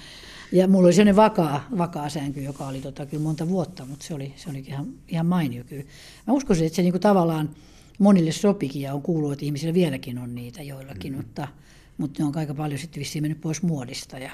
[0.52, 4.14] ja mulla oli sellainen vakaa, vakaa sänky, joka oli tota, kyllä monta vuotta, mutta se
[4.14, 5.84] oli, se oli ihan, ihan mainio kyllä.
[6.26, 7.50] Mä uskoisin, että se niinku tavallaan
[7.98, 11.16] monille sopikin ja on kuullut, että ihmisillä vieläkin on niitä joillakin, mm.
[11.16, 11.48] mutta,
[11.98, 14.18] mutta ne on aika paljon sitten vissiin mennyt pois muodista.
[14.18, 14.30] Ja...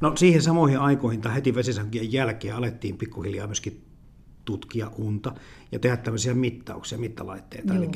[0.00, 3.82] No siihen samoihin aikoihin tai heti vesisänkyjen jälkeen alettiin pikkuhiljaa myöskin
[4.44, 5.34] tutkia unta
[5.72, 7.74] ja tehdä tämmöisiä mittauksia, mittalaitteita.
[7.74, 7.88] Eli,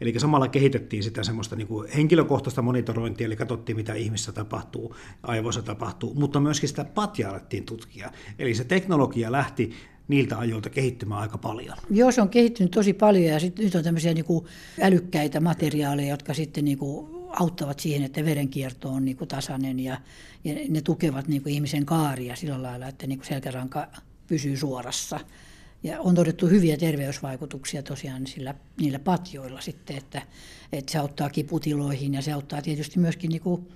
[0.00, 5.62] eli samalla kehitettiin sitä semmoista niin kuin henkilökohtaista monitorointia, eli katsottiin mitä ihmissä tapahtuu, aivoissa
[5.62, 8.10] tapahtuu, mutta myöskin sitä patjaa alettiin tutkia.
[8.38, 9.70] Eli se teknologia lähti
[10.08, 11.76] niiltä ajoilta kehittymään aika paljon.
[11.90, 14.44] Joo, se on kehittynyt tosi paljon ja sit nyt on tämmöisiä niin kuin
[14.80, 20.00] älykkäitä materiaaleja, jotka sitten niin kuin auttavat siihen, että verenkierto on niin kuin tasainen ja,
[20.44, 23.88] ja ne tukevat niin kuin ihmisen kaaria sillä lailla, että niin kuin selkäranka
[24.26, 25.20] pysyy suorassa.
[25.82, 30.22] Ja on todettu hyviä terveysvaikutuksia tosiaan sillä, niillä patjoilla sitten, että,
[30.72, 33.68] että se auttaa kiputiloihin ja se auttaa tietysti myöskin niin kuin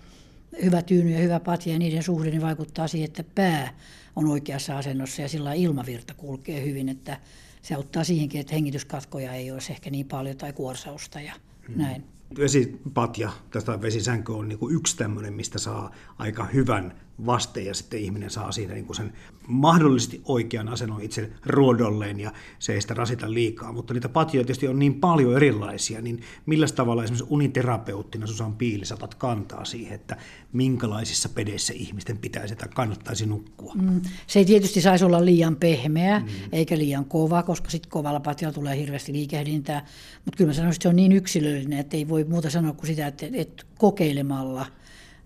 [0.62, 3.74] hyvä tyyny ja hyvä patja ja niiden suhde niin vaikuttaa siihen, että pää
[4.16, 7.20] on oikeassa asennossa ja sillä ilmavirta kulkee hyvin, että
[7.62, 11.32] se auttaa siihenkin, että hengityskatkoja ei olisi ehkä niin paljon tai kuorsausta ja
[11.68, 11.78] hmm.
[11.82, 12.17] näin.
[12.38, 16.94] Vesipatja, tästä vesisänky on niin kuin yksi tämmöinen, mistä saa aika hyvän
[17.26, 19.12] vaste ja sitten ihminen saa siinä niin kuin sen
[19.48, 23.72] mahdollisesti oikean asennon itse ruodolleen ja se ei sitä rasita liikaa.
[23.72, 28.84] Mutta niitä patjoja tietysti on niin paljon erilaisia, niin millä tavalla esimerkiksi uniterapeuttina Susan Piili
[28.84, 30.16] saatat kantaa siihen, että
[30.52, 33.74] minkälaisissa pedeissä ihmisten pitäisi tai kannattaisi nukkua?
[33.74, 36.26] Mm, se ei tietysti saisi olla liian pehmeä mm.
[36.52, 39.86] eikä liian kova, koska sitten kovalla patjalla tulee hirveästi liikehdintää.
[40.24, 42.86] Mutta kyllä mä sanoisin, että se on niin yksilöllinen, että ei voi muuta sanoa kuin
[42.86, 44.66] sitä, että, että kokeilemalla–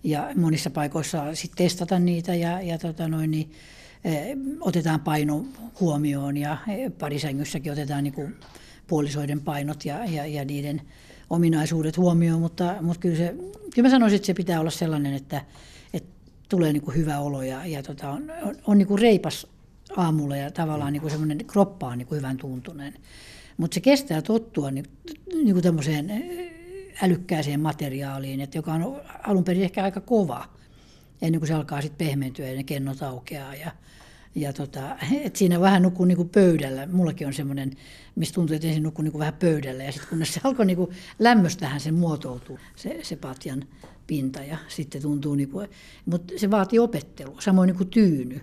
[0.04, 3.52] ja monissa paikoissa sitten testata niitä ja, ja tota noin, niin,
[4.04, 5.44] eh, otetaan paino
[5.80, 8.36] huomioon ja eh, parisängyssäkin otetaan niin kuin
[8.86, 10.82] puolisoiden painot ja, ja, ja niiden
[11.30, 13.34] ominaisuudet huomioon, mutta, mutta kyllä, se,
[13.74, 15.44] kyllä mä sanoisin, että se pitää olla sellainen, että,
[15.92, 16.10] että
[16.48, 19.46] tulee niin kuin hyvä olo ja, ja tota, on, on, on niin kuin reipas
[19.96, 22.94] aamulla ja tavallaan niin kuin semmoinen kroppa on niin kuin hyvän tuntunen.
[23.56, 24.86] Mutta se kestää tottua niin,
[25.34, 26.10] niin kuin tämmöiseen
[27.02, 30.48] älykkääseen materiaaliin, että joka on alun perin ehkä aika kova,
[31.22, 33.54] ennen kuin se alkaa sitten pehmentyä ja ne kennot aukeaa.
[33.54, 33.70] Ja,
[34.34, 36.86] ja tota, et siinä vähän nukkuu niinku pöydällä.
[36.86, 37.72] Mullakin on semmoinen,
[38.14, 39.84] mistä tuntuu, että ensin nukkuu niinku vähän pöydällä.
[39.84, 43.64] Ja sitten kun se alkoi niinku lämmöstähän se muotoutuu, se, se patjan
[44.06, 44.40] pinta.
[44.40, 45.62] Ja sitten tuntuu, niinku,
[46.06, 48.40] mutta se vaatii opettelua, samoin niin kuin tyyny.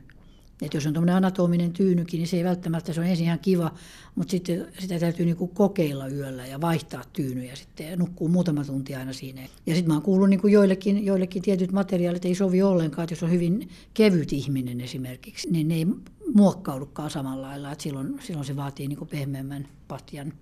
[0.62, 3.72] Että jos on tuommoinen anatominen tyynykin, niin se ei välttämättä, se on ensin ihan kiva,
[4.16, 8.96] mutta sitten sitä täytyy niinku kokeilla yöllä ja vaihtaa tyynyjä sitten ja nukkuu muutama tunti
[8.96, 9.42] aina siinä.
[9.42, 13.24] Ja sitten mä oon kuullut niinku joillekin, joillekin tietyt materiaalit ei sovi ollenkaan, että jos
[13.24, 15.88] on hyvin kevyt ihminen esimerkiksi, niin ne ei
[16.34, 20.34] muokkaudukaan samalla lailla, että silloin, silloin se vaatii niinku pehmeämmän patjan.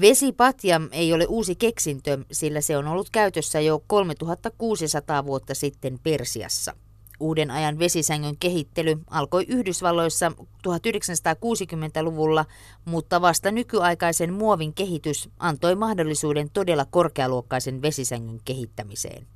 [0.00, 6.74] Vesipatja ei ole uusi keksintö, sillä se on ollut käytössä jo 3600 vuotta sitten Persiassa.
[7.20, 10.32] Uuden ajan vesisängyn kehittely alkoi Yhdysvalloissa
[10.68, 12.44] 1960-luvulla,
[12.84, 19.26] mutta vasta nykyaikaisen muovin kehitys antoi mahdollisuuden todella korkealuokkaisen vesisängyn kehittämiseen.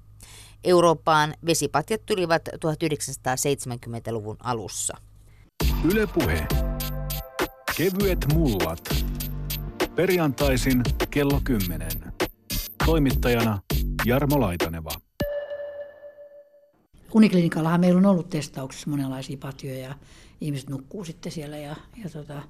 [0.64, 4.96] Eurooppaan vesipatjat tulivat 1970-luvun alussa.
[5.84, 6.46] Ylepuhe.
[7.76, 9.04] Kevyet mullat.
[9.94, 11.88] Perjantaisin kello 10.
[12.86, 13.58] Toimittajana
[14.04, 14.90] Jarmo Laitaneva.
[17.14, 19.94] Uniklinikallahan meillä on ollut testauksessa monenlaisia patjoja ja
[20.40, 21.56] ihmiset nukkuu sitten siellä.
[21.56, 22.42] Ja, ja tota...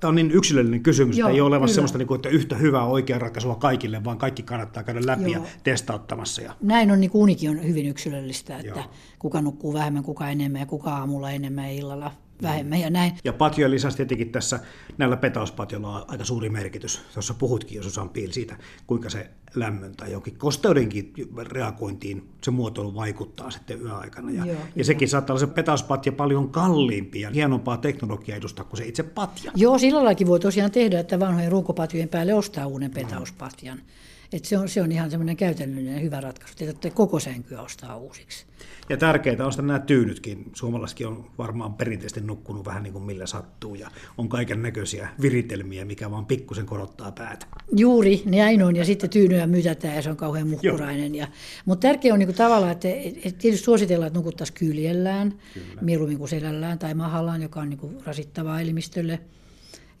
[0.00, 2.56] Tämä on niin yksilöllinen kysymys, Joo, että ei ole olemassa sellaista, niin kuin, että yhtä
[2.56, 5.42] hyvää oikea ratkaisua kaikille, vaan kaikki kannattaa käydä läpi Joo.
[5.42, 6.42] ja testauttamassa.
[6.42, 6.54] Ja...
[6.60, 8.90] Näin on, niin kuin unikin on hyvin yksilöllistä, että Joo.
[9.18, 12.12] kuka nukkuu vähemmän, kuka enemmän ja kuka aamulla enemmän ja illalla
[12.42, 13.12] vähemmän ja näin.
[13.24, 14.60] Ja patjojen lisäksi tietenkin tässä
[14.98, 17.02] näillä petauspatjoilla on aika suuri merkitys.
[17.14, 22.94] Tuossa puhutkin jo Susan Piil siitä, kuinka se lämmön tai jokin kosteudenkin reagointiin se muotoilu
[22.94, 24.30] vaikuttaa sitten yöaikana.
[24.30, 28.78] Ja, Joo, ja sekin saattaa olla se petauspatja paljon kalliimpi ja hienompaa teknologiaa edustaa kuin
[28.78, 29.52] se itse patja.
[29.54, 33.78] Joo, sillä voi tosiaan tehdä, että vanhojen ruukopatjojen päälle ostaa uuden petauspatjan.
[33.78, 33.84] Mm.
[34.32, 38.46] Et se, on, se on ihan semmoinen käytännöllinen hyvä ratkaisu, että koko sänkyä ostaa uusiksi.
[38.88, 40.50] Ja tärkeää on nämä tyynytkin.
[40.54, 45.84] Suomalaisetkin on varmaan perinteisesti nukkunut vähän niin kuin millä sattuu ja on kaiken näköisiä viritelmiä,
[45.84, 47.46] mikä vaan pikkusen korottaa päätä.
[47.76, 48.76] Juuri, näin on.
[48.76, 51.14] Ja sitten tyynyä mytätään ja se on kauhean muhkurainen.
[51.14, 51.28] Ja,
[51.64, 52.88] mutta tärkeää on niin kuin tavallaan, että
[53.24, 55.82] et tietysti suositellaan, että nukuttaisiin kyljellään, Kyllä.
[55.82, 59.20] mieluummin kuin selällään tai mahallaan, joka on niin kuin rasittavaa elimistölle.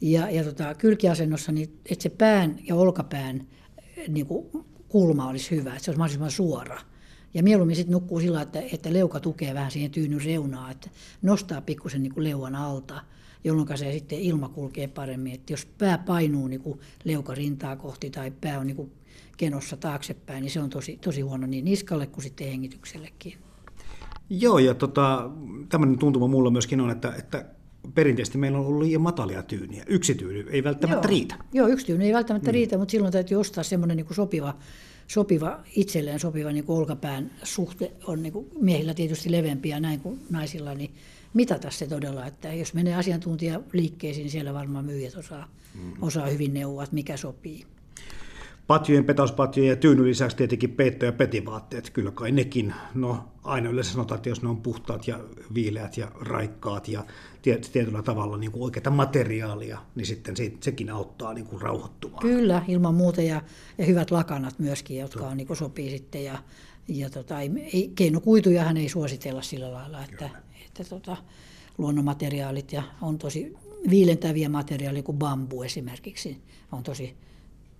[0.00, 3.46] Ja, ja tota, kylkiasennossa, niin että se pään ja olkapään
[4.08, 4.46] niin kuin
[4.88, 6.91] kulma olisi hyvä, että se olisi mahdollisimman suora.
[7.34, 10.90] Ja mieluummin sitten nukkuu sillä, että, että leuka tukee vähän siihen tyynyn reunaa, että
[11.22, 13.00] nostaa pikkusen niin kuin leuan alta,
[13.44, 15.34] jolloin se sitten ilma kulkee paremmin.
[15.34, 18.92] Että jos pää painuu niin kuin leuka rintaa kohti tai pää on niin kuin
[19.36, 23.34] kenossa taaksepäin, niin se on tosi, tosi huono niin niskalle kuin sitten hengityksellekin.
[24.30, 25.30] Joo, ja tota,
[25.68, 27.44] tämmöinen tuntuma mulla myöskin on, että, että
[27.94, 29.84] perinteisesti meillä on ollut liian matalia tyyniä.
[29.86, 31.10] Yksi tyyny ei välttämättä Joo.
[31.10, 31.34] riitä.
[31.52, 32.52] Joo, yksi tyyny ei välttämättä mm.
[32.52, 34.54] riitä, mutta silloin täytyy ostaa semmoinen niin sopiva,
[35.08, 37.92] sopiva, itselleen sopiva niin kuin olkapään suhte.
[38.06, 40.90] On niin kuin miehillä tietysti leveämpiä näin kuin naisilla, niin
[41.34, 42.26] mitata se todella.
[42.26, 45.92] Että jos menee asiantuntijaliikkeisiin, niin siellä varmaan myyjät osaa, mm.
[46.02, 47.64] osaa hyvin neuvoa, että mikä sopii.
[48.66, 53.92] Patjojen, petauspatjojen ja tyynyn lisäksi tietenkin peitto- ja petivaatteet, kyllä kai nekin, no aina yleensä
[53.92, 55.20] sanotaan, että jos ne on puhtaat ja
[55.54, 57.04] viileät ja raikkaat ja
[57.42, 62.22] tietyllä tavalla niin kuin oikeita materiaalia, niin sitten se, sekin auttaa niin kuin rauhoittumaan.
[62.22, 63.42] Kyllä, ilman muuta ja,
[63.78, 66.38] ja hyvät lakanat myöskin, jotka on, niin kuin sopii sitten ja,
[66.88, 70.30] ja tota, ei, keinokuitujahan ei suositella sillä lailla, että,
[70.66, 71.16] että tota,
[71.78, 73.56] luonnonmateriaalit ja on tosi
[73.90, 76.38] viilentäviä materiaaleja kuin bambu esimerkiksi,
[76.72, 77.16] on tosi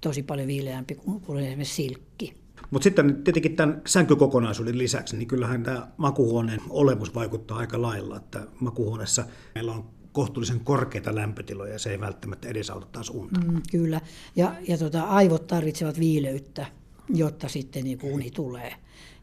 [0.03, 2.42] tosi paljon viileämpi kuin esimerkiksi silkki.
[2.71, 8.47] Mutta sitten tietenkin tämän sänkykokonaisuuden lisäksi, niin kyllähän tämä makuhuoneen olemus vaikuttaa aika lailla, että
[8.61, 13.41] makuhuoneessa meillä on kohtuullisen korkeita lämpötiloja ja se ei välttämättä edesauta taas unta.
[13.41, 14.01] Mm, kyllä,
[14.37, 16.67] ja, ja tota, aivot tarvitsevat viileyttä,
[17.09, 18.75] jotta sitten niin uni tulee.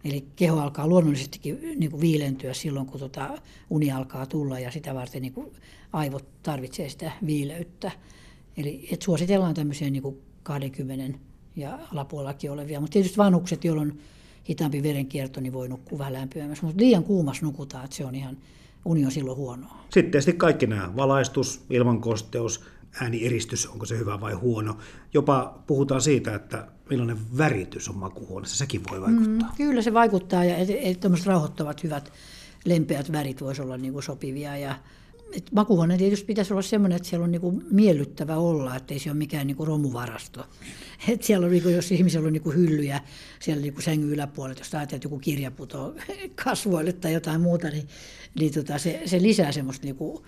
[0.03, 3.37] Eli keho alkaa luonnollisestikin niin kuin viilentyä silloin, kun tota
[3.69, 5.51] uni alkaa tulla ja sitä varten niin kuin
[5.93, 7.91] aivot tarvitsee sitä viileyttä.
[8.57, 11.19] Eli et suositellaan tämmöisiä niin kuin 20
[11.55, 12.79] ja alapuolellakin olevia.
[12.79, 13.93] Mutta tietysti vanhukset, joilla on
[14.49, 16.65] hitaampi verenkierto, niin voi nukkua vähän lämpimämmässä.
[16.65, 18.37] Mutta liian kuumas nukutaan, että se on ihan,
[18.85, 19.77] uni on silloin huonoa.
[19.89, 22.63] Sitten tietysti kaikki nämä, valaistus, ilmankosteus,
[23.01, 24.77] äänieristys, onko se hyvä vai huono.
[25.13, 29.49] Jopa puhutaan siitä, että millainen väritys on makuhuoneessa, sekin voi vaikuttaa.
[29.49, 32.11] Mm, kyllä se vaikuttaa ja et, et, rauhoittavat hyvät
[32.65, 34.75] lempeät värit voisi olla niin kuin sopivia ja
[35.33, 39.09] et makuhuone tietysti pitäisi olla sellainen, että siellä on niinku miellyttävä olla, että ei se
[39.09, 40.45] ole mikään niinku romuvarasto.
[41.07, 43.01] Et siellä on, niinku, jos ihmisellä on niinku hyllyjä
[43.39, 45.95] siellä niinku sängyn yläpuolella, jos ajattelee, että joku kirja putoo
[46.43, 47.87] kasvoille tai jotain muuta, niin,
[48.39, 50.25] niin tota, se, se lisää semmoista niinku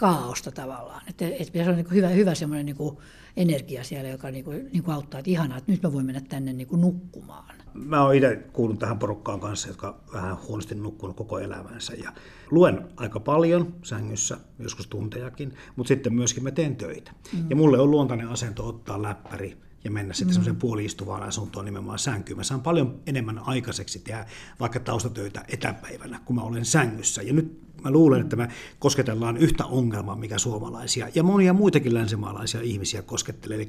[0.00, 1.02] kaaosta tavallaan.
[1.08, 3.02] Että et pitäisi olla niinku hyvä, hyvä semmoinen niinku
[3.36, 6.76] energia siellä, joka niinku, niinku auttaa, että ihanaa, että nyt mä voin mennä tänne niinku
[6.76, 7.54] nukkumaan.
[7.74, 11.94] Mä oon itse kuullut tähän porukkaan kanssa, jotka vähän huonosti nukkunut koko elämänsä.
[11.94, 12.12] Ja
[12.50, 17.12] luen aika paljon sängyssä, joskus tuntejakin, mutta sitten myöskin mä teen töitä.
[17.32, 17.50] Mm.
[17.50, 20.32] Ja mulle on luontainen asento ottaa läppäri ja mennä sitten mm.
[20.32, 22.36] semmoiseen puoliistuvaan asuntoon nimenomaan sänkyyn.
[22.36, 24.26] Mä saan paljon enemmän aikaiseksi tehdä
[24.60, 27.22] vaikka taustatöitä etäpäivänä, kun mä olen sängyssä.
[27.22, 32.60] Ja nyt mä luulen, että me kosketellaan yhtä ongelmaa, mikä suomalaisia ja monia muitakin länsimaalaisia
[32.60, 33.56] ihmisiä koskettelee.
[33.56, 33.68] Eli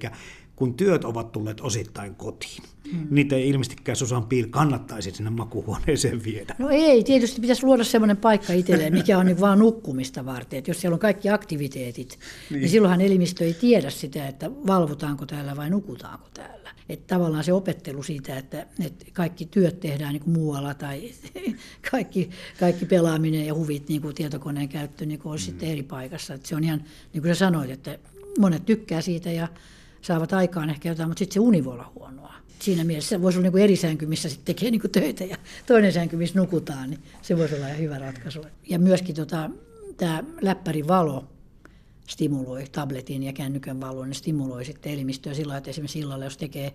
[0.62, 3.08] kun työt ovat tulleet osittain kotiin, mm.
[3.10, 6.56] niitä ei ilmeisestikään Susan Piil kannattaisi sinne makuhuoneeseen viedä.
[6.60, 10.58] No ei, tietysti pitäisi luoda sellainen paikka itselleen, mikä on niin vaan nukkumista varten.
[10.60, 12.60] Että jos siellä on kaikki aktiviteetit, niin.
[12.60, 16.70] niin silloinhan elimistö ei tiedä sitä, että valvotaanko täällä vai nukutaanko täällä.
[16.90, 21.12] Että tavallaan se opettelu siitä, että, että kaikki työt tehdään niin kuin muualla tai
[21.92, 25.52] kaikki, kaikki pelaaminen ja huvit, niin kuin tietokoneen käyttö, niin kuin olisi mm.
[25.52, 26.34] sitten eri paikassa.
[26.34, 26.84] Että se on ihan,
[27.14, 28.00] niin kuin sä sanoit, että
[28.40, 29.48] monet tykkää siitä ja
[30.02, 32.34] saavat aikaan ehkä jotain, mutta sitten se uni voi olla huonoa.
[32.60, 35.38] siinä mielessä voisi olla niin kuin eri sänky, missä sitten tekee niin kuin töitä ja
[35.66, 38.46] toinen sänky, missä nukutaan, niin se voisi olla ihan hyvä ratkaisu.
[38.70, 39.50] Ja myöskin tota,
[39.98, 41.28] tämä läppärin valo
[42.08, 46.74] stimuloi tabletin ja kännykän valo, ne stimuloi sitten elimistöä sillä että esimerkiksi illalla, jos tekee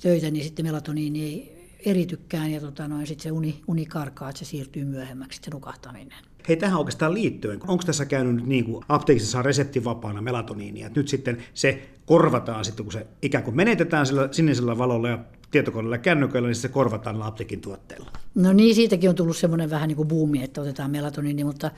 [0.00, 4.38] töitä, niin sitten melatoniini ei eritykään ja tota, noin, sitten se uni, uni karkaa, että
[4.38, 6.18] se siirtyy myöhemmäksi se nukahtaminen.
[6.48, 11.00] Hei, tähän oikeastaan liittyen, onko tässä käynyt nyt niin kuin apteekissa saa reseptivapaana melatoniinia, että
[11.00, 15.18] nyt sitten se korvataan sitten, kun se ikään kuin menetetään sillä sinisellä valolla ja
[15.50, 18.10] tietokoneella ja kännyköillä, niin se korvataan apteekin tuotteella.
[18.34, 21.70] No niin, siitäkin on tullut semmoinen vähän niin kuin buumi, että otetaan melatoniini, mutta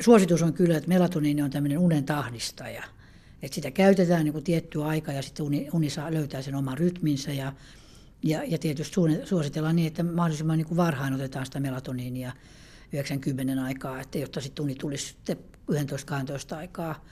[0.00, 2.82] suositus on kyllä, että melatoniini on tämmöinen unen tahdistaja.
[3.42, 6.78] Että sitä käytetään niin kuin tiettyä aikaa ja sitten uni, uni saa, löytää sen oman
[6.78, 7.52] rytminsä ja,
[8.22, 8.94] ja, ja tietysti
[9.24, 12.32] suositellaan niin, että mahdollisimman niin kuin varhain otetaan sitä melatoniinia
[12.92, 15.38] 90 aikaa, että jotta sitten uni tulisi sitten
[15.72, 17.04] 11-12 aikaa.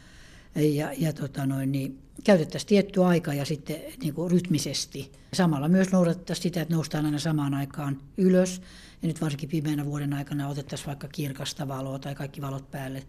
[0.55, 5.13] Ja, ja tota noin, niin käytettäisiin tietty aika ja sitten niin kuin rytmisesti.
[5.33, 8.63] Samalla myös noudatettaisiin sitä, että noustaan aina samaan aikaan ylös.
[9.03, 13.03] Ja nyt varsinkin pimeänä vuoden aikana otettaisiin vaikka kirkasta valoa tai kaikki valot päälle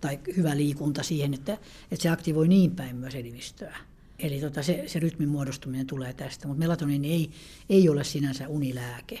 [0.00, 1.52] tai hyvä liikunta siihen, että,
[1.90, 3.76] että se aktivoi niin päin myös elimistöä.
[4.18, 7.30] Eli tota, se, se rytmin muodostuminen tulee tästä, mutta melatoniini ei,
[7.68, 9.20] ei ole sinänsä unilääke.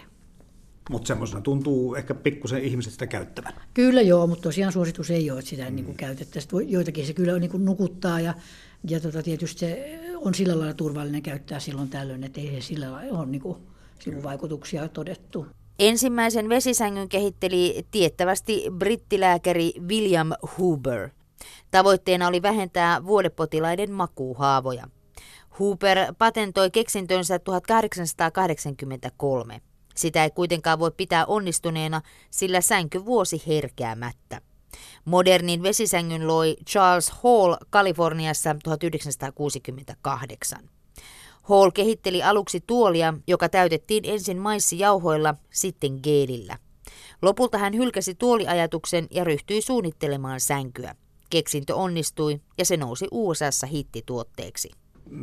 [0.90, 3.52] Mutta semmoisena tuntuu ehkä pikkusen ihmiset sitä käyttävän.
[3.74, 5.76] Kyllä joo, mutta tosiaan suositus ei ole, että sitä mm.
[5.76, 6.70] niin käytettäisiin.
[6.70, 8.34] Joitakin se kyllä niin kuin nukuttaa ja,
[8.88, 12.92] ja tota, tietysti se on sillä lailla turvallinen käyttää silloin tällöin, että ei se sillä
[12.92, 13.58] lailla ole niin kuin
[13.98, 15.46] sivuvaikutuksia todettu.
[15.78, 21.08] Ensimmäisen vesisängyn kehitteli tiettävästi brittilääkäri William Huber.
[21.70, 24.88] Tavoitteena oli vähentää vuodepotilaiden makuuhaavoja.
[25.58, 29.60] Huber patentoi keksintönsä 1883.
[29.94, 34.40] Sitä ei kuitenkaan voi pitää onnistuneena, sillä sänky vuosi herkeämättä.
[35.04, 40.58] Modernin vesisängyn loi Charles Hall Kaliforniassa 1968.
[41.42, 46.58] Hall kehitteli aluksi tuolia, joka täytettiin ensin maissijauhoilla, sitten geelillä.
[47.22, 50.94] Lopulta hän hylkäsi tuoliajatuksen ja ryhtyi suunnittelemaan sänkyä.
[51.30, 54.70] Keksintö onnistui ja se nousi USAssa hittituotteeksi.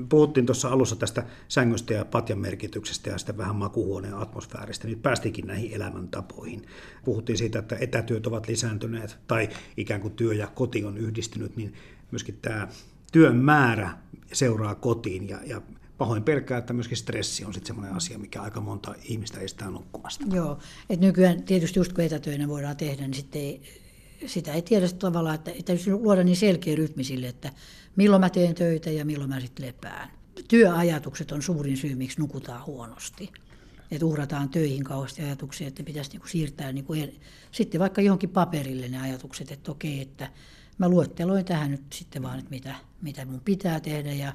[0.10, 4.88] Puhuttiin tuossa alussa tästä sängystä ja patjan merkityksestä ja sitten vähän makuhuoneen atmosfääristä.
[4.88, 6.66] Nyt päästikin näihin elämäntapoihin.
[7.06, 11.74] Puhuttiin siitä, että etätyöt ovat lisääntyneet tai ikään kuin työ ja koti on yhdistynyt, niin
[12.12, 12.68] myöskin tämä
[13.12, 13.98] työn määrä
[14.34, 15.62] seuraa kotiin ja, ja
[15.98, 20.26] pahoin pelkää, että myöskin stressi on sitten semmoinen asia, mikä aika monta ihmistä estää nukkumasta.
[20.32, 23.62] Joo, että nykyään tietysti just kun etätöinä voidaan tehdä, niin sitten ei,
[24.26, 27.52] sitä ei tiedä tavallaan, että täytyy luoda niin selkeä rytmi sille, että
[27.96, 30.10] milloin mä teen töitä ja milloin mä sitten lepään.
[30.48, 33.32] Työajatukset on suurin syy, miksi nukutaan huonosti.
[33.92, 36.94] Että uhrataan töihin kauheasti ajatuksia, että pitäisi niinku siirtää niinku
[37.52, 40.30] sitten vaikka johonkin paperille ne ajatukset, että okei, että
[40.78, 44.34] mä luetteloin tähän nyt sitten vaan, että mitä, mitä mun pitää tehdä ja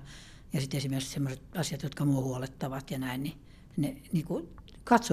[0.52, 3.34] ja sitten esimerkiksi sellaiset asiat, jotka mua huolettavat ja näin, niin
[3.76, 4.48] ne niin kuin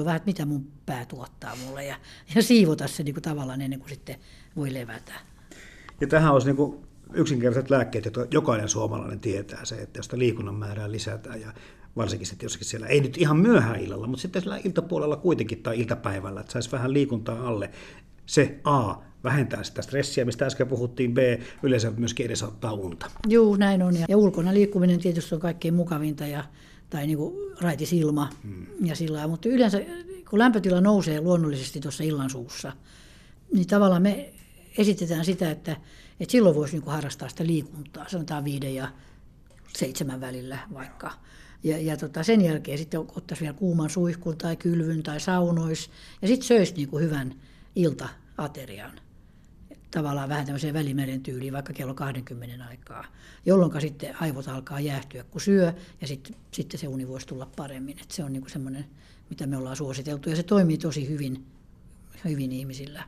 [0.05, 1.99] vähän, että mitä mun pää tuottaa mulle ja,
[2.35, 4.15] ja siivota se niin kuin tavallaan ennen kuin sitten
[4.57, 5.13] voi levätä.
[6.01, 10.91] Ja tähän olisi niin yksinkertaiset lääkkeet, jotka jokainen suomalainen tietää se, että jos liikunnan määrää
[10.91, 11.53] lisätään ja
[11.95, 15.79] varsinkin sitten jossakin siellä, ei nyt ihan myöhään illalla, mutta sitten siellä iltapuolella kuitenkin tai
[15.79, 17.69] iltapäivällä, että saisi vähän liikuntaa alle,
[18.25, 21.17] se A vähentää sitä stressiä, mistä äsken puhuttiin, B
[21.63, 23.11] yleensä myöskin edesauttaa unta.
[23.27, 23.93] Joo, näin on.
[24.09, 26.43] Ja ulkona liikkuminen tietysti on kaikkein mukavinta ja,
[26.89, 28.65] tai niin kuin raitis ilma hmm.
[28.83, 29.81] ja sillä mutta yleensä
[30.29, 32.71] kun lämpötila nousee luonnollisesti tuossa illan suussa,
[33.53, 34.33] niin tavallaan me
[34.77, 35.71] esitetään sitä, että,
[36.19, 38.87] että silloin voisi niin kuin harrastaa sitä liikuntaa, sanotaan viiden ja
[39.77, 41.11] seitsemän välillä vaikka.
[41.63, 45.89] Ja, ja tota, sen jälkeen sitten ottaisi vielä kuuman suihkun tai kylvyn tai saunois
[46.21, 47.35] ja sitten söisi niin kuin hyvän
[47.75, 48.91] ilta-aterian
[49.91, 53.05] tavallaan vähän tämmöiseen välimeren tyyliin, vaikka kello 20 aikaa,
[53.45, 57.99] jolloin sitten aivot alkaa jäähtyä, kun syö, ja sitten, sitten se uni voisi tulla paremmin.
[58.01, 58.85] Et se on niinku semmoinen,
[59.29, 61.45] mitä me ollaan suositeltu, ja se toimii tosi hyvin,
[62.25, 63.03] hyvin ihmisillä.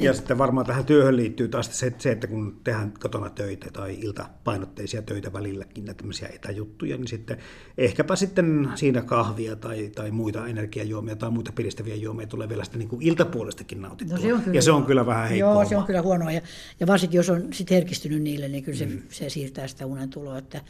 [0.00, 3.96] Ja sitten varmaan tähän työhön liittyy taas se, se, että kun tehdään kotona töitä tai
[4.00, 7.38] iltapainotteisia töitä välilläkin, näitä tämmöisiä etäjuttuja, niin sitten
[7.78, 12.78] ehkäpä sitten siinä kahvia tai, tai muita energiajuomia tai muita piristäviä juomia tulee vielä sitä
[12.78, 14.16] niin kuin iltapuolestakin nautittua.
[14.16, 15.52] No se on kyllä, ja se on kyllä vähän heikkoa.
[15.52, 16.32] Joo, se on kyllä huonoa.
[16.32, 16.40] Ja,
[16.80, 19.02] ja varsinkin jos on sit herkistynyt niille, niin kyllä se, mm.
[19.08, 20.38] se siirtää sitä unen tuloa.
[20.38, 20.60] Että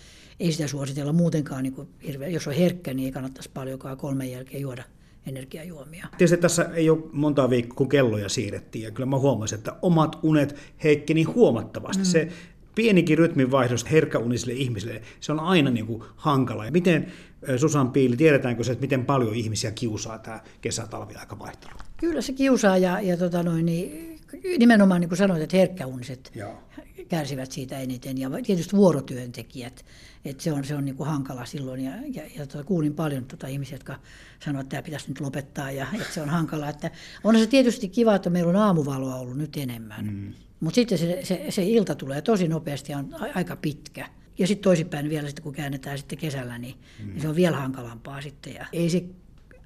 [0.41, 2.29] ei sitä suositella muutenkaan, niin kuin hirveä.
[2.29, 4.85] jos on herkkä, niin ei kannattaisi paljonkaan kolmen jälkeen juoda
[5.27, 6.07] energiajuomia.
[6.19, 10.19] Tietysti tässä ei ole montaa viikkoa, kun kelloja siirrettiin, ja kyllä mä huomasin, että omat
[10.23, 12.03] unet heikkeni huomattavasti.
[12.03, 12.07] Mm.
[12.07, 12.29] Se
[12.75, 16.65] pienikin rytminvaihdos herkkäunisille ihmisille, se on aina niin kuin hankala.
[16.65, 17.13] Ja miten,
[17.57, 21.73] Susan Piili, tiedetäänkö se, että miten paljon ihmisiä kiusaa tämä kesä-talvi-aikavaihtelu?
[21.97, 24.19] Kyllä se kiusaa, ja, ja tota noin, niin
[24.59, 26.63] nimenomaan niin kuin sanoit, että herkkäuniset Joo.
[27.09, 29.85] kärsivät siitä eniten ja tietysti vuorotyöntekijät,
[30.25, 33.25] että se on, se on niin kuin hankala silloin ja, ja, ja tuota, kuulin paljon
[33.25, 33.97] tuota ihmisiä, jotka
[34.45, 36.69] sanoivat, että tämä pitäisi nyt lopettaa ja että se on hankala.
[36.69, 36.91] Että
[37.25, 40.33] on se tietysti kiva, että meillä on aamuvaloa ollut nyt enemmän, mm.
[40.61, 44.09] mutta sitten se, se, se, ilta tulee tosi nopeasti ja on a, aika pitkä.
[44.39, 47.09] Ja sitten toisinpäin vielä, sitten kun käännetään sitten kesällä, niin, mm.
[47.11, 48.55] niin se on vielä hankalampaa sitten.
[48.55, 49.05] Ja ei se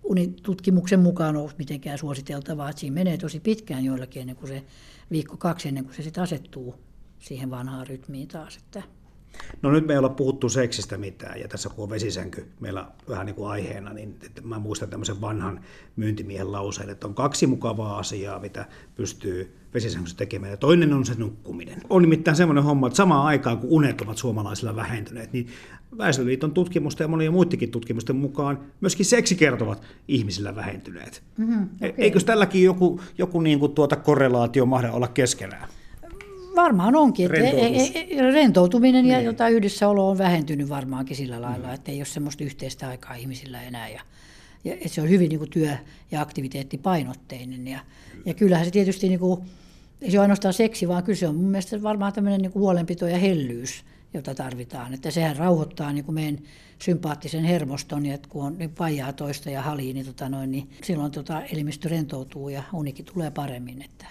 [0.05, 4.64] unitutkimuksen mukaan ole mitenkään suositeltavaa, että siinä menee tosi pitkään joillakin ennen kuin se
[5.11, 6.74] viikko kaksi ennen kuin se sitten asettuu
[7.18, 8.57] siihen vanhaan rytmiin taas.
[8.57, 8.82] Että
[9.62, 13.26] No nyt me ei olla puhuttu seksistä mitään, ja tässä kun on vesisänky meillä vähän
[13.26, 15.61] niin kuin aiheena, niin että mä muistan tämmöisen vanhan
[15.97, 18.66] myyntimiehen lauseen, että on kaksi mukavaa asiaa, mitä
[18.97, 21.80] pystyy vesisänkyssä tekemään, ja toinen on se nukkuminen.
[21.91, 25.47] On nimittäin semmoinen homma, että samaan aikaan kun unet ovat suomalaisilla vähentyneet, niin
[25.99, 31.22] Väestöliiton tutkimusta ja monien muidenkin tutkimusten mukaan myöskin seksikertovat ihmisillä vähentyneet.
[31.37, 31.93] Mm-hmm, okay.
[31.99, 35.68] Eikö tälläkin joku, joku niin kuin tuota korrelaatio mahda olla keskenään?
[36.57, 37.26] Varmaan onkin.
[37.26, 37.90] Että Rentoutus.
[37.94, 39.26] E, e, rentoutuminen ja niin.
[39.26, 41.74] jotain yhdessäolo on vähentynyt varmaankin sillä lailla, mm.
[41.74, 43.88] että ei ole semmoista yhteistä aikaa ihmisillä enää.
[43.88, 44.00] Ja,
[44.64, 45.76] ja se on hyvin niin kuin työ-
[46.11, 47.68] ja aktiviteettipainotteinen.
[47.68, 47.78] Ja,
[48.24, 49.40] ja kyllähän se tietysti, niin kuin,
[50.02, 52.61] ei se ole ainoastaan seksi, vaan kyllä se on mun mielestä varmaan tämmöinen niin kuin
[52.61, 53.84] huolenpito ja hellyys,
[54.14, 54.94] jota tarvitaan.
[54.94, 56.38] Että sehän rauhoittaa niin kuin meidän
[56.78, 61.12] sympaattisen hermoston, ja kun on niin vajaa toista ja halii, niin, tota noin, niin silloin
[61.12, 63.82] tota elimistö rentoutuu ja unikin tulee paremmin.
[63.82, 64.07] Että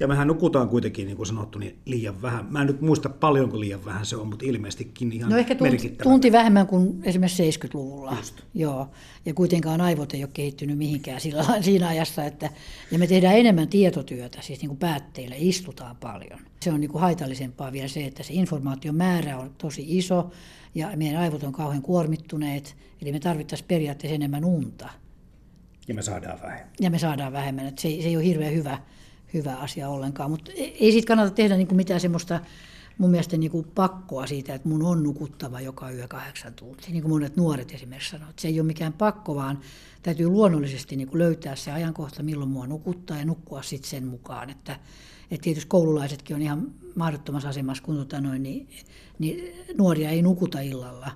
[0.00, 2.46] ja mehän nukutaan kuitenkin, niin kuin sanottu, niin liian vähän.
[2.50, 5.96] Mä en nyt muista paljonko liian vähän se on, mutta ilmeisestikin ihan No ehkä tunti,
[6.02, 8.16] tunti vähemmän kuin esimerkiksi 70-luvulla.
[8.16, 8.40] Just.
[8.54, 8.88] Joo.
[9.26, 12.24] Ja kuitenkaan aivot ei ole kehittynyt mihinkään sillä, siinä ajassa.
[12.24, 12.50] Että,
[12.90, 16.40] ja me tehdään enemmän tietotyötä, siis niin kuin päätteillä, istutaan paljon.
[16.62, 20.30] Se on niin kuin haitallisempaa vielä se, että se informaation määrä on tosi iso
[20.74, 22.76] ja meidän aivot on kauhean kuormittuneet.
[23.02, 24.88] Eli me tarvittaisiin periaatteessa enemmän unta.
[25.88, 26.70] Ja me saadaan vähemmän.
[26.80, 27.66] Ja me saadaan vähemmän.
[27.66, 28.78] Että se, se ei ole hirveän hyvä
[29.34, 30.30] hyvä asia ollenkaan.
[30.30, 32.40] Mutta ei siitä kannata tehdä niin kuin mitään semmoista
[33.00, 36.90] mun mielestä niin kuin pakkoa siitä, että mun on nukuttava joka yö kahdeksan tuntia.
[36.90, 39.60] Niin kuin monet nuoret esimerkiksi sanoo, että se ei ole mikään pakko, vaan
[40.02, 44.50] täytyy luonnollisesti niin kuin löytää se ajankohta, milloin mua nukuttaa ja nukkua sitten sen mukaan.
[44.50, 44.72] Että,
[45.30, 48.68] että tietysti koululaisetkin on ihan mahdottomassa asemassa, kun tota noin, niin,
[49.18, 51.10] niin nuoria ei nukuta illalla.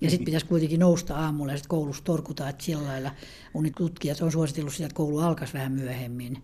[0.00, 3.10] Ja sitten pitäisi kuitenkin nousta aamulla ja sitten koulussa torkutaan, että sillä lailla
[3.54, 6.42] unitutkijat on suositellut sitä, että koulu alkaisi vähän myöhemmin.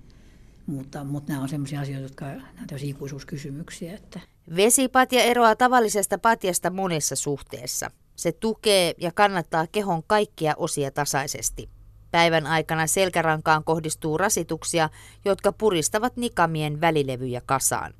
[0.66, 3.94] Mutta, mutta nämä on sellaisia asioita, jotka ovat ikuisuuskysymyksiä.
[3.94, 4.20] Että.
[4.56, 7.90] Vesipatja eroaa tavallisesta patjasta monessa suhteessa.
[8.16, 11.68] Se tukee ja kannattaa kehon kaikkia osia tasaisesti.
[12.10, 14.90] Päivän aikana selkärankaan kohdistuu rasituksia,
[15.24, 17.94] jotka puristavat nikamien välilevyjä kasaan.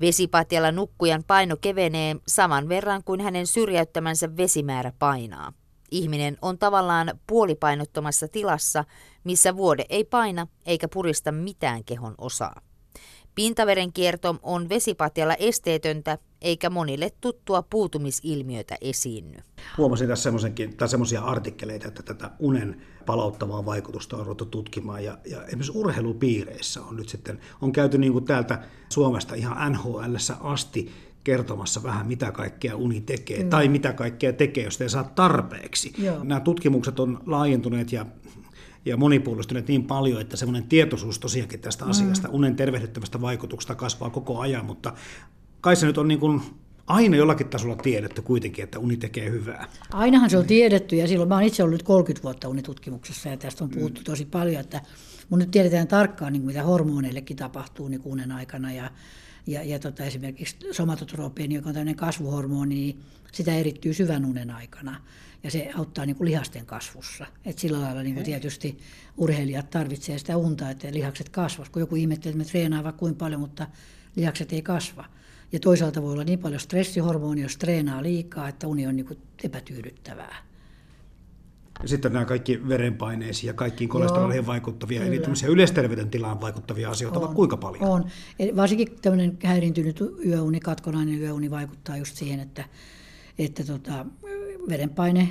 [0.00, 5.52] Vesipatjalla nukkujan paino kevenee saman verran kuin hänen syrjäyttämänsä vesimäärä painaa.
[5.90, 8.84] Ihminen on tavallaan puolipainottomassa tilassa,
[9.28, 12.60] missä vuode ei paina eikä purista mitään kehon osaa.
[13.34, 19.38] Pintaverenkierto on vesipatjalla esteetöntä, eikä monille tuttua puutumisilmiötä esiinny.
[19.78, 20.32] Huomasin tässä
[20.86, 25.04] semmoisia artikkeleita, että tätä unen palauttavaa vaikutusta on ruvettu tutkimaan.
[25.04, 30.14] Ja, ja esimerkiksi urheilupiireissä on nyt sitten, on käyty niin kuin täältä Suomesta ihan NHL
[30.40, 30.92] asti
[31.24, 33.50] kertomassa vähän, mitä kaikkea uni tekee, mm.
[33.50, 35.92] tai mitä kaikkea tekee, jos ei saa tarpeeksi.
[35.98, 36.24] Joo.
[36.24, 38.06] Nämä tutkimukset on laajentuneet ja
[38.88, 41.90] ja monipuolistuneet niin paljon, että semmoinen tietoisuus tosiaankin tästä mm.
[41.90, 44.92] asiasta, unen tervehdyttävästä vaikutuksesta kasvaa koko ajan, mutta
[45.60, 46.40] kai se nyt on niin kuin
[46.86, 49.66] aina jollakin tasolla tiedetty kuitenkin, että uni tekee hyvää.
[49.92, 53.64] Ainahan se on tiedetty ja silloin mä olen itse ollut 30 vuotta unitutkimuksessa ja tästä
[53.64, 54.04] on puhuttu mm.
[54.04, 54.82] tosi paljon, että
[55.28, 58.90] mun nyt tiedetään tarkkaan, niin mitä hormoneillekin tapahtuu niin unen aikana ja
[59.48, 65.00] ja, ja tota, esimerkiksi somatotropeeni, joka on tämmöinen kasvuhormoni, niin sitä erittyy syvän unen aikana.
[65.42, 67.26] Ja se auttaa niin kuin lihasten kasvussa.
[67.44, 68.78] Et sillä lailla niin kuin tietysti
[69.16, 71.72] urheilijat tarvitsevat sitä unta, että lihakset kasvavat.
[71.72, 73.66] Kun joku ihmettelee, että me treenaavat kuin paljon, mutta
[74.16, 75.04] lihakset ei kasva.
[75.52, 79.18] Ja toisaalta voi olla niin paljon stressihormonia, jos treenaa liikaa, että uni on niin kuin
[79.44, 80.47] epätyydyttävää.
[81.82, 85.14] Ja sitten nämä kaikki verenpaineisiin ja kaikkiin kolesteroliin vaikuttavia, kyllä.
[85.14, 87.84] eli yleisterveydentilaan vaikuttavia asioita on, kuinka paljon?
[87.84, 88.04] On.
[88.38, 92.64] Eli varsinkin tämmöinen häiriintynyt yöuni, katkonainen yöuni vaikuttaa just siihen, että,
[93.38, 94.06] että tota,
[94.68, 95.28] verenpaine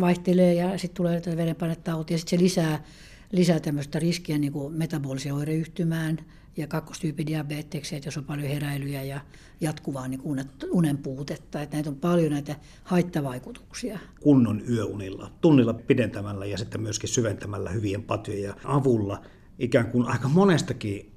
[0.00, 2.84] vaihtelee ja sitten tulee verenpainetauti ja sitten se lisää,
[3.32, 6.18] lisää tämmöistä riskiä niin kuin metabolisen oireyhtymään–
[6.58, 9.20] ja kakkostyypin diabeteksen, että jos on paljon heräilyjä ja
[9.60, 10.22] jatkuvaa niin
[10.70, 11.62] unen puutetta.
[11.62, 13.98] Että näitä on paljon näitä haittavaikutuksia.
[14.20, 19.22] Kunnon yöunilla, tunnilla pidentämällä ja sitten myöskin syventämällä hyvien patjojen avulla
[19.58, 21.12] ikään kuin aika monestakin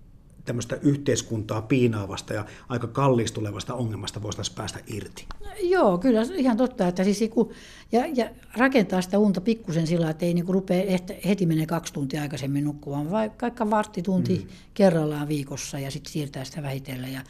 [0.46, 5.26] tämmöistä yhteiskuntaa piinaavasta ja aika kallistulevasta ongelmasta voitaisiin päästä irti?
[5.40, 6.88] No, joo, kyllä ihan totta.
[6.88, 7.52] Että siis, kun,
[7.92, 12.22] ja, ja rakentaa sitä unta pikkusen sillä, että ei niin rupea heti menee kaksi tuntia
[12.22, 14.50] aikaisemmin nukkumaan, vaikka varttitunti mm.
[14.74, 17.14] kerrallaan viikossa ja sitten siirtää sitä vähitellen.
[17.14, 17.22] Ja,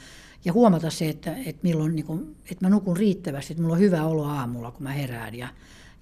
[0.46, 4.06] ja huomata se, että, että, milloin, niin että mä nukun riittävästi, että mulla on hyvä
[4.06, 5.36] olo aamulla, kun mä herään.
[5.36, 5.48] Ja,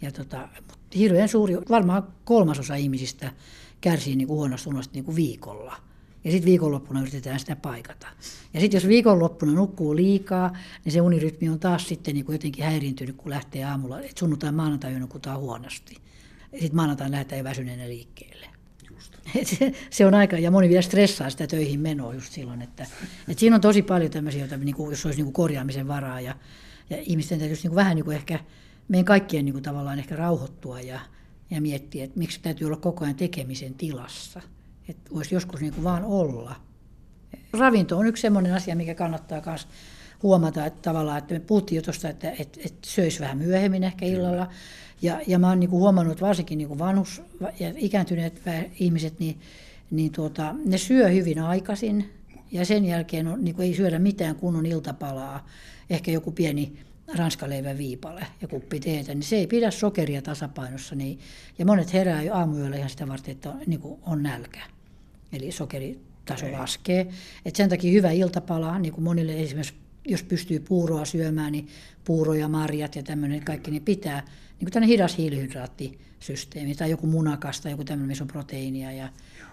[0.01, 0.49] ja tota,
[0.95, 3.31] hirveän suuri, varmaan kolmasosa ihmisistä
[3.81, 5.88] kärsii niin kuin huonosta unesta niin kuin viikolla.
[6.23, 8.07] Ja sitten viikonloppuna yritetään sitä paikata.
[8.53, 12.65] Ja sitten jos viikonloppuna nukkuu liikaa, niin se unirytmi on taas sitten niin kuin jotenkin
[12.65, 13.99] häiriintynyt, kun lähtee aamulla.
[13.99, 15.95] Että sunnuntai maanantai nukutaan huonosti.
[16.51, 18.49] Ja sitten maanantai lähdetään jo väsyneenä liikkeelle.
[19.43, 22.83] Se, se on aika, ja moni vielä stressaa sitä töihin menoa just silloin, että,
[23.27, 26.21] että siinä on tosi paljon tämmöisiä, joita, niin kuin, jos olisi niin kuin korjaamisen varaa,
[26.21, 26.35] ja,
[26.89, 28.39] ja ihmisten täytyisi niin kuin vähän niin kuin ehkä,
[28.87, 30.99] meidän kaikkien niin kuin tavallaan ehkä rauhoittua ja,
[31.49, 34.41] ja miettiä, että miksi täytyy olla koko ajan tekemisen tilassa,
[34.89, 36.55] että voisi joskus niin kuin vaan olla.
[37.53, 39.67] Ravinto on yksi sellainen asia, mikä kannattaa myös
[40.23, 44.05] huomata, että tavallaan, että me puhuttiin jo tuosta, että, että, että söisi vähän myöhemmin ehkä
[44.05, 44.47] illalla,
[45.01, 47.21] ja, ja mä oon niin kuin huomannut, että varsinkin niin kuin vanhus
[47.59, 48.41] ja ikääntyneet
[48.79, 49.39] ihmiset, niin,
[49.91, 52.09] niin tuota, ne syö hyvin aikaisin
[52.51, 55.47] ja sen jälkeen on, niin kuin ei syödä mitään kunnon iltapalaa,
[55.89, 56.73] ehkä joku pieni
[57.15, 60.95] ranskaleivän viipale ja kuppi teetä, niin se ei pidä sokeria tasapainossa.
[60.95, 61.19] Niin,
[61.59, 64.59] ja monet herää jo aamuyöllä ihan sitä varten, että on, niin kuin on nälkä.
[65.33, 66.51] Eli sokeritaso ei.
[66.51, 67.07] laskee.
[67.45, 69.75] Et sen takia hyvä iltapala, niin kuin monille esimerkiksi
[70.05, 71.67] jos pystyy puuroa syömään, niin
[72.05, 74.23] puuro ja marjat ja tämmöinen kaikki, niin pitää
[74.59, 79.09] niin kuin hidas hiilihydraattisysteemi tai joku munakas tai joku tämmöinen, missä on proteiinia, ja,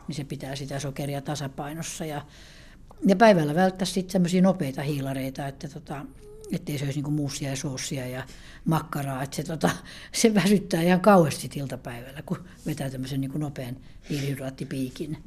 [0.09, 2.05] niin se pitää sitä sokeria tasapainossa.
[2.05, 2.27] Ja,
[3.07, 6.07] ja päivällä välttää sitten semmoisia nopeita hiilareita, että tota,
[6.53, 8.24] ettei se olisi niin muussia ja soossia ja
[8.64, 9.70] makkaraa, että se, tota,
[10.12, 13.77] se väsyttää ihan kauheasti iltapäivällä, kun vetää tämmöisen niin nopean
[14.11, 15.18] hiilihydraattipiikin.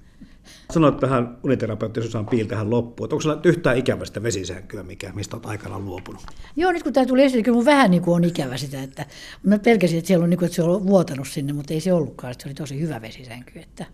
[0.73, 5.35] Sanoit tähän uniterapeutti Susan Piil tähän loppuun, että onko sinulla yhtään ikävästä vesisänkyä, mikä, mistä
[5.35, 6.21] olet aikanaan luopunut?
[6.55, 9.05] Joo, nyt kun tämä tuli esille, kyllä mun vähän niin kuin on ikävä sitä, että
[9.43, 11.93] mä pelkäsin, että, siellä on, niin kuin, että se on vuotanut sinne, mutta ei se
[11.93, 13.59] ollutkaan, että se oli tosi hyvä vesisänky.
[13.59, 13.85] Että,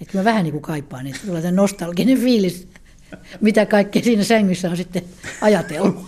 [0.00, 2.68] että mä vähän niin kuin kaipaan, että tulee tämä nostalginen fiilis,
[3.40, 5.02] mitä kaikkea siinä sängyssä on sitten
[5.40, 5.96] ajatellut.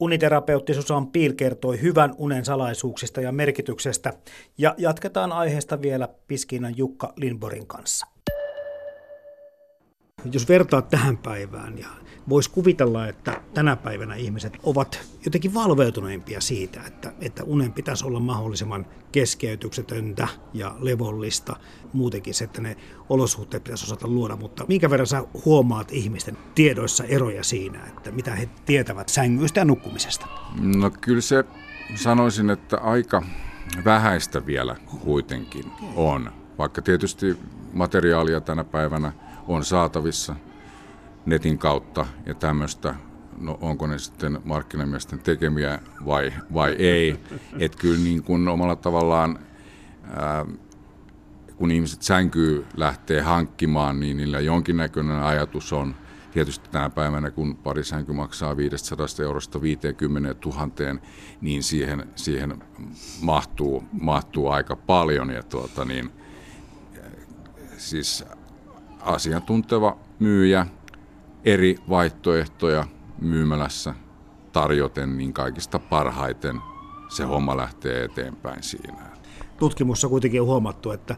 [0.00, 4.12] Uniterapeutti Susan Piil kertoi hyvän unen salaisuuksista ja merkityksestä.
[4.58, 8.15] Ja jatketaan aiheesta vielä Piskinan Jukka Lindborin kanssa.
[10.32, 11.88] Jos vertaat tähän päivään ja
[12.28, 18.20] voisi kuvitella, että tänä päivänä ihmiset ovat jotenkin valveutuneimpia siitä, että, että unen pitäisi olla
[18.20, 21.56] mahdollisimman keskeytyksetöntä ja levollista.
[21.92, 22.76] Muutenkin se, että ne
[23.08, 28.34] olosuhteet pitäisi osata luoda, mutta minkä verran sä huomaat ihmisten tiedoissa eroja siinä, että mitä
[28.34, 30.26] he tietävät sängyistä ja nukkumisesta?
[30.60, 31.44] No kyllä se
[31.94, 33.22] sanoisin, että aika
[33.84, 35.64] vähäistä vielä kuitenkin
[35.96, 37.36] on, vaikka tietysti
[37.72, 39.12] materiaalia tänä päivänä
[39.48, 40.36] on saatavissa–
[41.26, 42.94] netin kautta ja tämmöistä,
[43.38, 47.18] no onko ne sitten markkinamiesten tekemiä vai, vai ei.
[47.58, 49.38] Että kyllä niin kuin omalla tavallaan,
[50.10, 50.46] ää,
[51.56, 55.94] kun ihmiset sänkyy lähtee hankkimaan, niin niillä jonkinnäköinen ajatus on,
[56.32, 60.70] tietysti tänä päivänä, kun pari sänky maksaa 500 eurosta 50 000,
[61.40, 62.62] niin siihen, siihen
[63.22, 65.30] mahtuu, mahtuu aika paljon.
[65.30, 66.10] Ja tuota, niin,
[67.76, 68.24] siis
[69.06, 70.66] asiantunteva myyjä
[71.44, 72.84] eri vaihtoehtoja
[73.20, 73.94] myymälässä
[74.52, 76.60] tarjoten, niin kaikista parhaiten
[77.08, 79.16] se homma lähtee eteenpäin siinä.
[79.58, 81.16] Tutkimussa kuitenkin on huomattu, että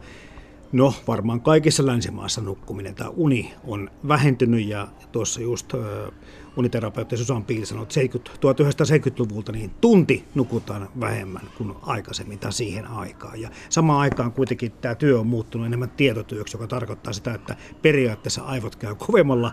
[0.73, 5.73] no varmaan kaikissa länsimaissa nukkuminen tai uni on vähentynyt ja tuossa just
[6.59, 13.41] uniterapeutti Susan Piil sanoi, että 1970-luvulta niin tunti nukutaan vähemmän kuin aikaisemmin tai siihen aikaan.
[13.41, 18.43] Ja samaan aikaan kuitenkin tämä työ on muuttunut enemmän tietotyöksi, joka tarkoittaa sitä, että periaatteessa
[18.43, 19.53] aivot käy kovemmalla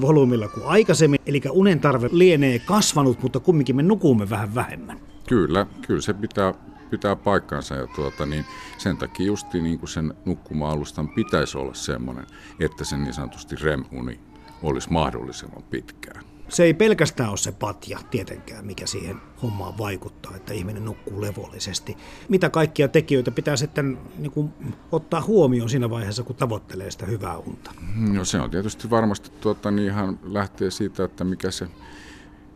[0.00, 1.20] volyymilla kuin aikaisemmin.
[1.26, 5.00] Eli unen tarve lienee kasvanut, mutta kumminkin me nukumme vähän vähemmän.
[5.28, 6.54] Kyllä, kyllä se pitää,
[6.90, 8.44] pitää paikkansa ja tuota, niin
[8.78, 12.26] sen takia justi niin kuin sen nukkuma-alustan pitäisi olla semmoinen,
[12.60, 14.20] että sen niin sanotusti REM-uni
[14.62, 20.54] olisi mahdollisimman pitkään se ei pelkästään ole se patja tietenkään, mikä siihen hommaan vaikuttaa, että
[20.54, 21.96] ihminen nukkuu levollisesti.
[22.28, 24.52] Mitä kaikkia tekijöitä pitää sitten niin kuin,
[24.92, 27.70] ottaa huomioon siinä vaiheessa, kun tavoittelee sitä hyvää unta?
[27.96, 31.68] No se on tietysti varmasti tuota, niin ihan lähtee siitä, että mikä se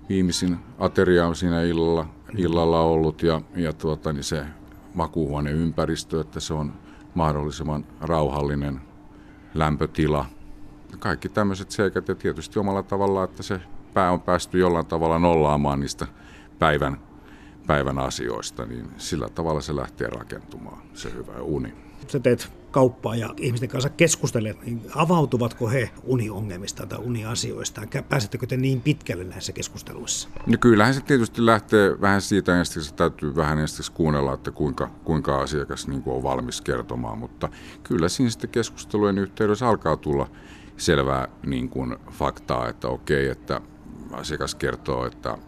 [0.08, 4.46] viimeisin ateria on siinä illalla, illalla ollut ja, ja tuota, niin se
[4.94, 6.72] makuuhuoneympäristö, että se on
[7.14, 8.80] mahdollisimman rauhallinen
[9.54, 10.26] lämpötila.
[10.98, 13.60] Kaikki tämmöiset seikat ja tietysti omalla tavalla, että se
[13.94, 16.06] pää on päästy jollain tavalla nollaamaan niistä
[16.58, 17.00] päivän,
[17.66, 21.74] päivän asioista, niin sillä tavalla se lähtee rakentumaan, se hyvä uni.
[22.08, 27.80] Sä teet kauppaa ja ihmisten kanssa keskustelet, niin avautuvatko he uniongelmista tai uniasioista?
[28.08, 30.28] Pääsettekö te niin pitkälle näissä keskusteluissa?
[30.46, 34.90] No kyllähän se tietysti lähtee vähän siitä, että se täytyy vähän ensiksi kuunnella, että kuinka,
[35.04, 37.48] kuinka asiakas niin kuin on valmis kertomaan, mutta
[37.82, 40.30] kyllä siinä sitten keskustelujen yhteydessä alkaa tulla
[40.76, 43.60] selvää niin kuin faktaa, että okei, että
[44.12, 45.38] asiakas kertoo, että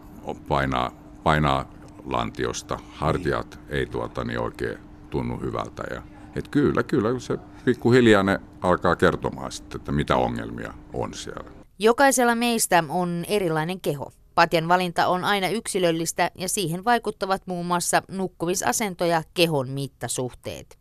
[0.47, 0.91] painaa,
[1.23, 1.71] painaa
[2.05, 4.77] lantiosta, hartiat ei tuota niin oikein
[5.09, 6.01] tunnu hyvältä ja
[6.35, 11.49] että kyllä, kyllä se pikkuhiljaa ne alkaa kertomaan sitten, että mitä ongelmia on siellä.
[11.79, 14.11] Jokaisella meistä on erilainen keho.
[14.35, 20.76] Patjan valinta on aina yksilöllistä ja siihen vaikuttavat muun muassa nukkumisasento ja kehon mittasuhteet.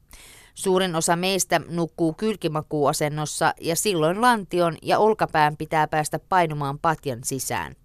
[0.56, 7.76] Suurin osa meistä nukkuu kylkimakuuasennossa ja silloin lantion ja olkapään pitää päästä painumaan patjan sisään.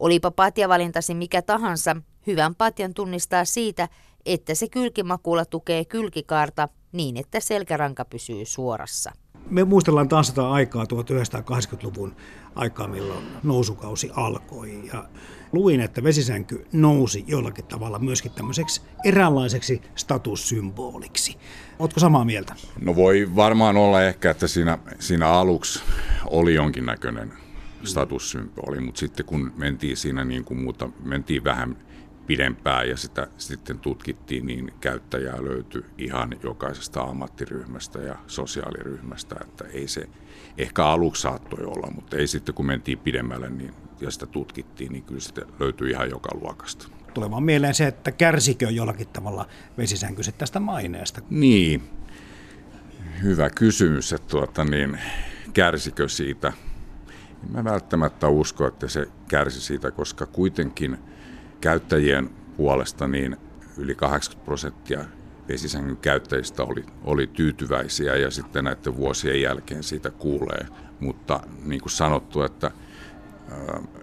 [0.00, 1.96] Olipa patjavalintasi mikä tahansa,
[2.26, 3.88] hyvän patjan tunnistaa siitä,
[4.26, 9.12] että se kylkimakuulla tukee kylkikaarta niin, että selkäranka pysyy suorassa.
[9.50, 12.16] Me muistellaan taas sitä aikaa 1980-luvun
[12.54, 14.88] aikaa, milloin nousukausi alkoi.
[14.92, 15.04] Ja
[15.56, 21.36] luin, että vesisänky nousi jollakin tavalla myöskin tämmöiseksi eräänlaiseksi statussymboliksi.
[21.78, 22.54] Oletko samaa mieltä?
[22.80, 25.82] No voi varmaan olla ehkä, että siinä, siinä aluksi
[26.26, 27.32] oli jonkinnäköinen
[27.84, 31.76] statussymboli, mutta sitten kun mentiin siinä niin kuin muuta, mentiin vähän
[32.26, 39.88] pidempään ja sitä sitten tutkittiin, niin käyttäjää löytyi ihan jokaisesta ammattiryhmästä ja sosiaaliryhmästä, että ei
[39.88, 40.08] se
[40.58, 45.04] ehkä aluksi saattoi olla, mutta ei sitten kun mentiin pidemmälle niin, ja sitä tutkittiin, niin
[45.04, 46.88] kyllä sitten löytyi ihan joka luokasta.
[47.14, 51.20] Tulee vaan mieleen se, että kärsikö jollakin tavalla vesisänkyset tästä maineesta?
[51.30, 51.82] Niin,
[53.22, 54.98] hyvä kysymys, että tuota, niin,
[55.52, 56.52] kärsikö siitä?
[57.50, 60.98] Mä välttämättä usko, että se kärsi siitä, koska kuitenkin–
[61.60, 63.36] käyttäjien puolesta niin
[63.76, 65.04] yli 80 prosenttia
[65.48, 70.66] vesisängyn käyttäjistä oli, oli tyytyväisiä ja sitten näiden vuosien jälkeen siitä kuulee.
[71.00, 72.70] Mutta niin kuin sanottu, että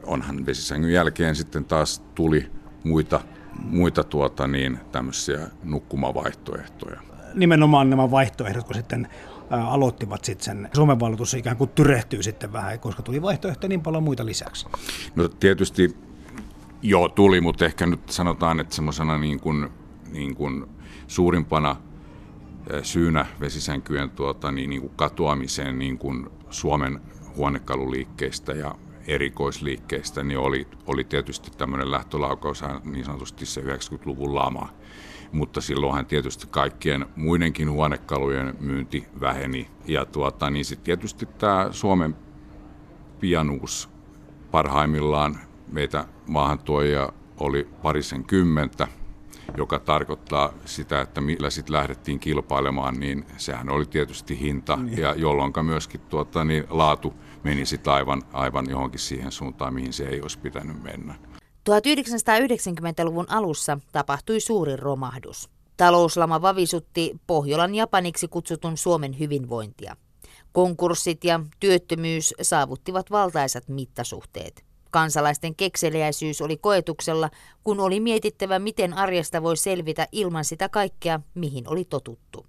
[0.04, 2.52] onhan vesisängyn jälkeen sitten taas tuli
[2.84, 3.22] muita,
[3.64, 7.02] muita tuota niin, tämmöisiä nukkumavaihtoehtoja.
[7.34, 9.08] Nimenomaan nämä vaihtoehdot, kun sitten
[9.50, 14.04] aloittivat sitten sen Suomen valitus ikään kuin tyrehtyy sitten vähän, koska tuli vaihtoehtoja niin paljon
[14.04, 14.68] muita lisäksi.
[15.16, 15.96] No tietysti
[16.86, 19.70] Joo, tuli, mutta ehkä nyt sanotaan, että semmoisena niin kuin,
[20.12, 20.66] niin kuin
[21.08, 21.76] suurimpana
[22.82, 27.02] syynä vesisänkyjen tuota, niin, niin kuin katoamiseen niin kuin Suomen
[27.36, 28.76] huonekaluliikkeistä ja
[29.08, 34.70] erikoisliikkeistä, niin oli, oli tietysti tämmöinen lähtölaukaus, niin sanotusti se 90-luvun lama.
[35.32, 39.70] Mutta silloinhan tietysti kaikkien muidenkin huonekalujen myynti väheni.
[39.86, 42.16] Ja tuota, niin sitten tietysti tämä Suomen
[43.20, 43.90] pianuus
[44.52, 45.40] parhaimmillaan
[45.72, 48.88] meitä maahantuojia oli parisen kymmentä,
[49.58, 54.98] joka tarkoittaa sitä, että millä sitten lähdettiin kilpailemaan, niin sehän oli tietysti hinta, niin.
[54.98, 57.14] ja jolloin myöskin tuota, niin laatu
[57.44, 61.16] meni sitten aivan, aivan johonkin siihen suuntaan, mihin se ei olisi pitänyt mennä.
[61.70, 65.50] 1990-luvun alussa tapahtui suuri romahdus.
[65.78, 69.96] Talouslama vavisutti Pohjolan Japaniksi kutsutun Suomen hyvinvointia.
[70.52, 74.66] Konkurssit ja työttömyys saavuttivat valtaisat mittasuhteet.
[74.92, 77.30] Kansalaisten kekseliäisyys oli koetuksella,
[77.64, 82.46] kun oli mietittävä, miten arjesta voi selvitä ilman sitä kaikkea, mihin oli totuttu.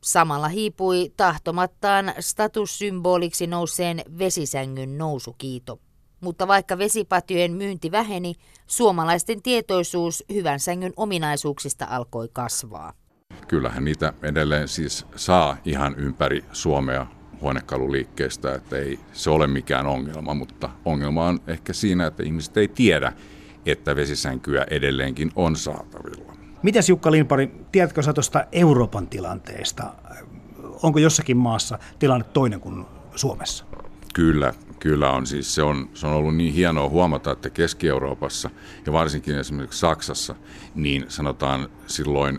[0.00, 5.78] Samalla hiipui tahtomattaan statussymboliksi nouseen vesisängyn nousukiito.
[6.20, 8.34] Mutta vaikka vesipatjojen myynti väheni,
[8.66, 12.92] suomalaisten tietoisuus hyvän sängyn ominaisuuksista alkoi kasvaa.
[13.48, 17.06] Kyllähän niitä edelleen siis saa ihan ympäri Suomea
[17.40, 22.68] huonekaluliikkeestä, että ei se ole mikään ongelma, mutta ongelma on ehkä siinä, että ihmiset ei
[22.68, 23.12] tiedä,
[23.66, 26.25] että vesisänkyä edelleenkin on saatavilla.
[26.62, 29.84] Mitäs Jukka Lindpari, tiedätkö sä tuosta Euroopan tilanteesta?
[30.82, 32.84] Onko jossakin maassa tilanne toinen kuin
[33.14, 33.64] Suomessa?
[34.14, 35.26] Kyllä, kyllä on.
[35.26, 38.50] Siis se, on, se on ollut niin hienoa huomata, että Keski-Euroopassa
[38.86, 40.34] ja varsinkin esimerkiksi Saksassa,
[40.74, 42.38] niin sanotaan silloin,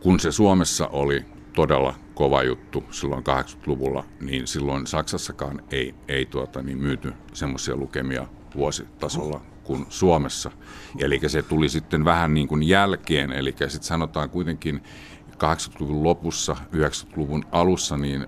[0.00, 1.24] kun se Suomessa oli
[1.54, 8.26] todella kova juttu silloin 80-luvulla, niin silloin Saksassakaan ei, ei tuota, niin myyty semmoisia lukemia
[8.54, 10.50] vuositasolla kuin Suomessa.
[10.98, 14.82] Eli se tuli sitten vähän niin kuin jälkeen, eli sitten sanotaan kuitenkin
[15.32, 18.26] 80-luvun lopussa, 90-luvun alussa, niin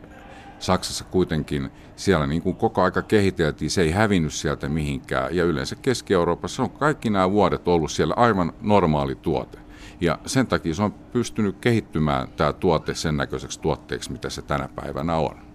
[0.58, 5.36] Saksassa kuitenkin siellä niin kuin koko aika kehiteltiin, se ei hävinnyt sieltä mihinkään.
[5.36, 9.58] Ja yleensä Keski-Euroopassa on kaikki nämä vuodet ollut siellä aivan normaali tuote.
[10.00, 14.68] Ja sen takia se on pystynyt kehittymään tämä tuote sen näköiseksi tuotteeksi, mitä se tänä
[14.76, 15.47] päivänä on.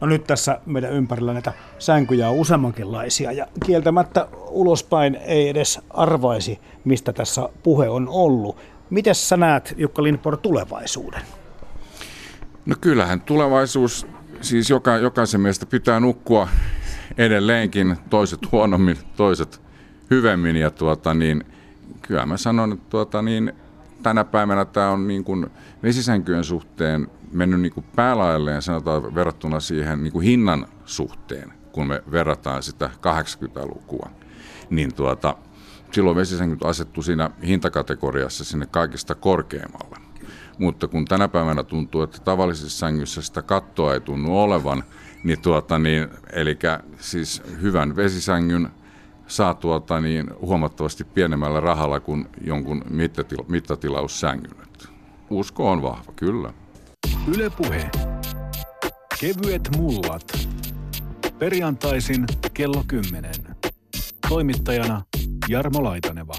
[0.00, 6.60] No nyt tässä meidän ympärillä näitä sänkyjä on useammankinlaisia ja kieltämättä ulospäin ei edes arvaisi,
[6.84, 8.56] mistä tässä puhe on ollut.
[8.90, 11.22] Miten sä näet, Jukka Lindborg, tulevaisuuden?
[12.66, 14.06] No kyllähän tulevaisuus,
[14.40, 16.48] siis joka, jokaisen mielestä pitää nukkua
[17.18, 19.60] edelleenkin, toiset huonommin, toiset
[20.10, 21.44] hyvemmin ja tuota niin,
[22.02, 23.52] kyllä mä sanon, että tuota niin,
[24.02, 25.46] tänä päivänä tämä on niin kuin
[25.82, 32.02] vesisänkyjen suhteen mennyt niin kuin päälailleen sanotaan verrattuna siihen niin kuin hinnan suhteen, kun me
[32.10, 34.10] verrataan sitä 80-lukua.
[34.70, 35.36] Niin tuota,
[35.92, 39.96] silloin vesisänkyt asettu siinä hintakategoriassa sinne kaikista korkeammalle.
[40.58, 44.84] Mutta kun tänä päivänä tuntuu, että tavallisissa sängyssä sitä kattoa ei tunnu olevan,
[45.24, 46.58] niin, tuota, niin eli
[46.98, 48.68] siis hyvän vesisängyn
[49.26, 54.66] saa tuota, niin huomattavasti pienemmällä rahalla kuin jonkun mittatila- mittatilaussängyn.
[55.30, 56.52] Usko on vahva, kyllä.
[57.34, 57.90] Ylepuhe.
[59.20, 60.48] Kevyet mullat.
[61.38, 63.32] Perjantaisin kello 10.
[64.28, 65.02] Toimittajana
[65.48, 66.34] Jarmo Laitaneva.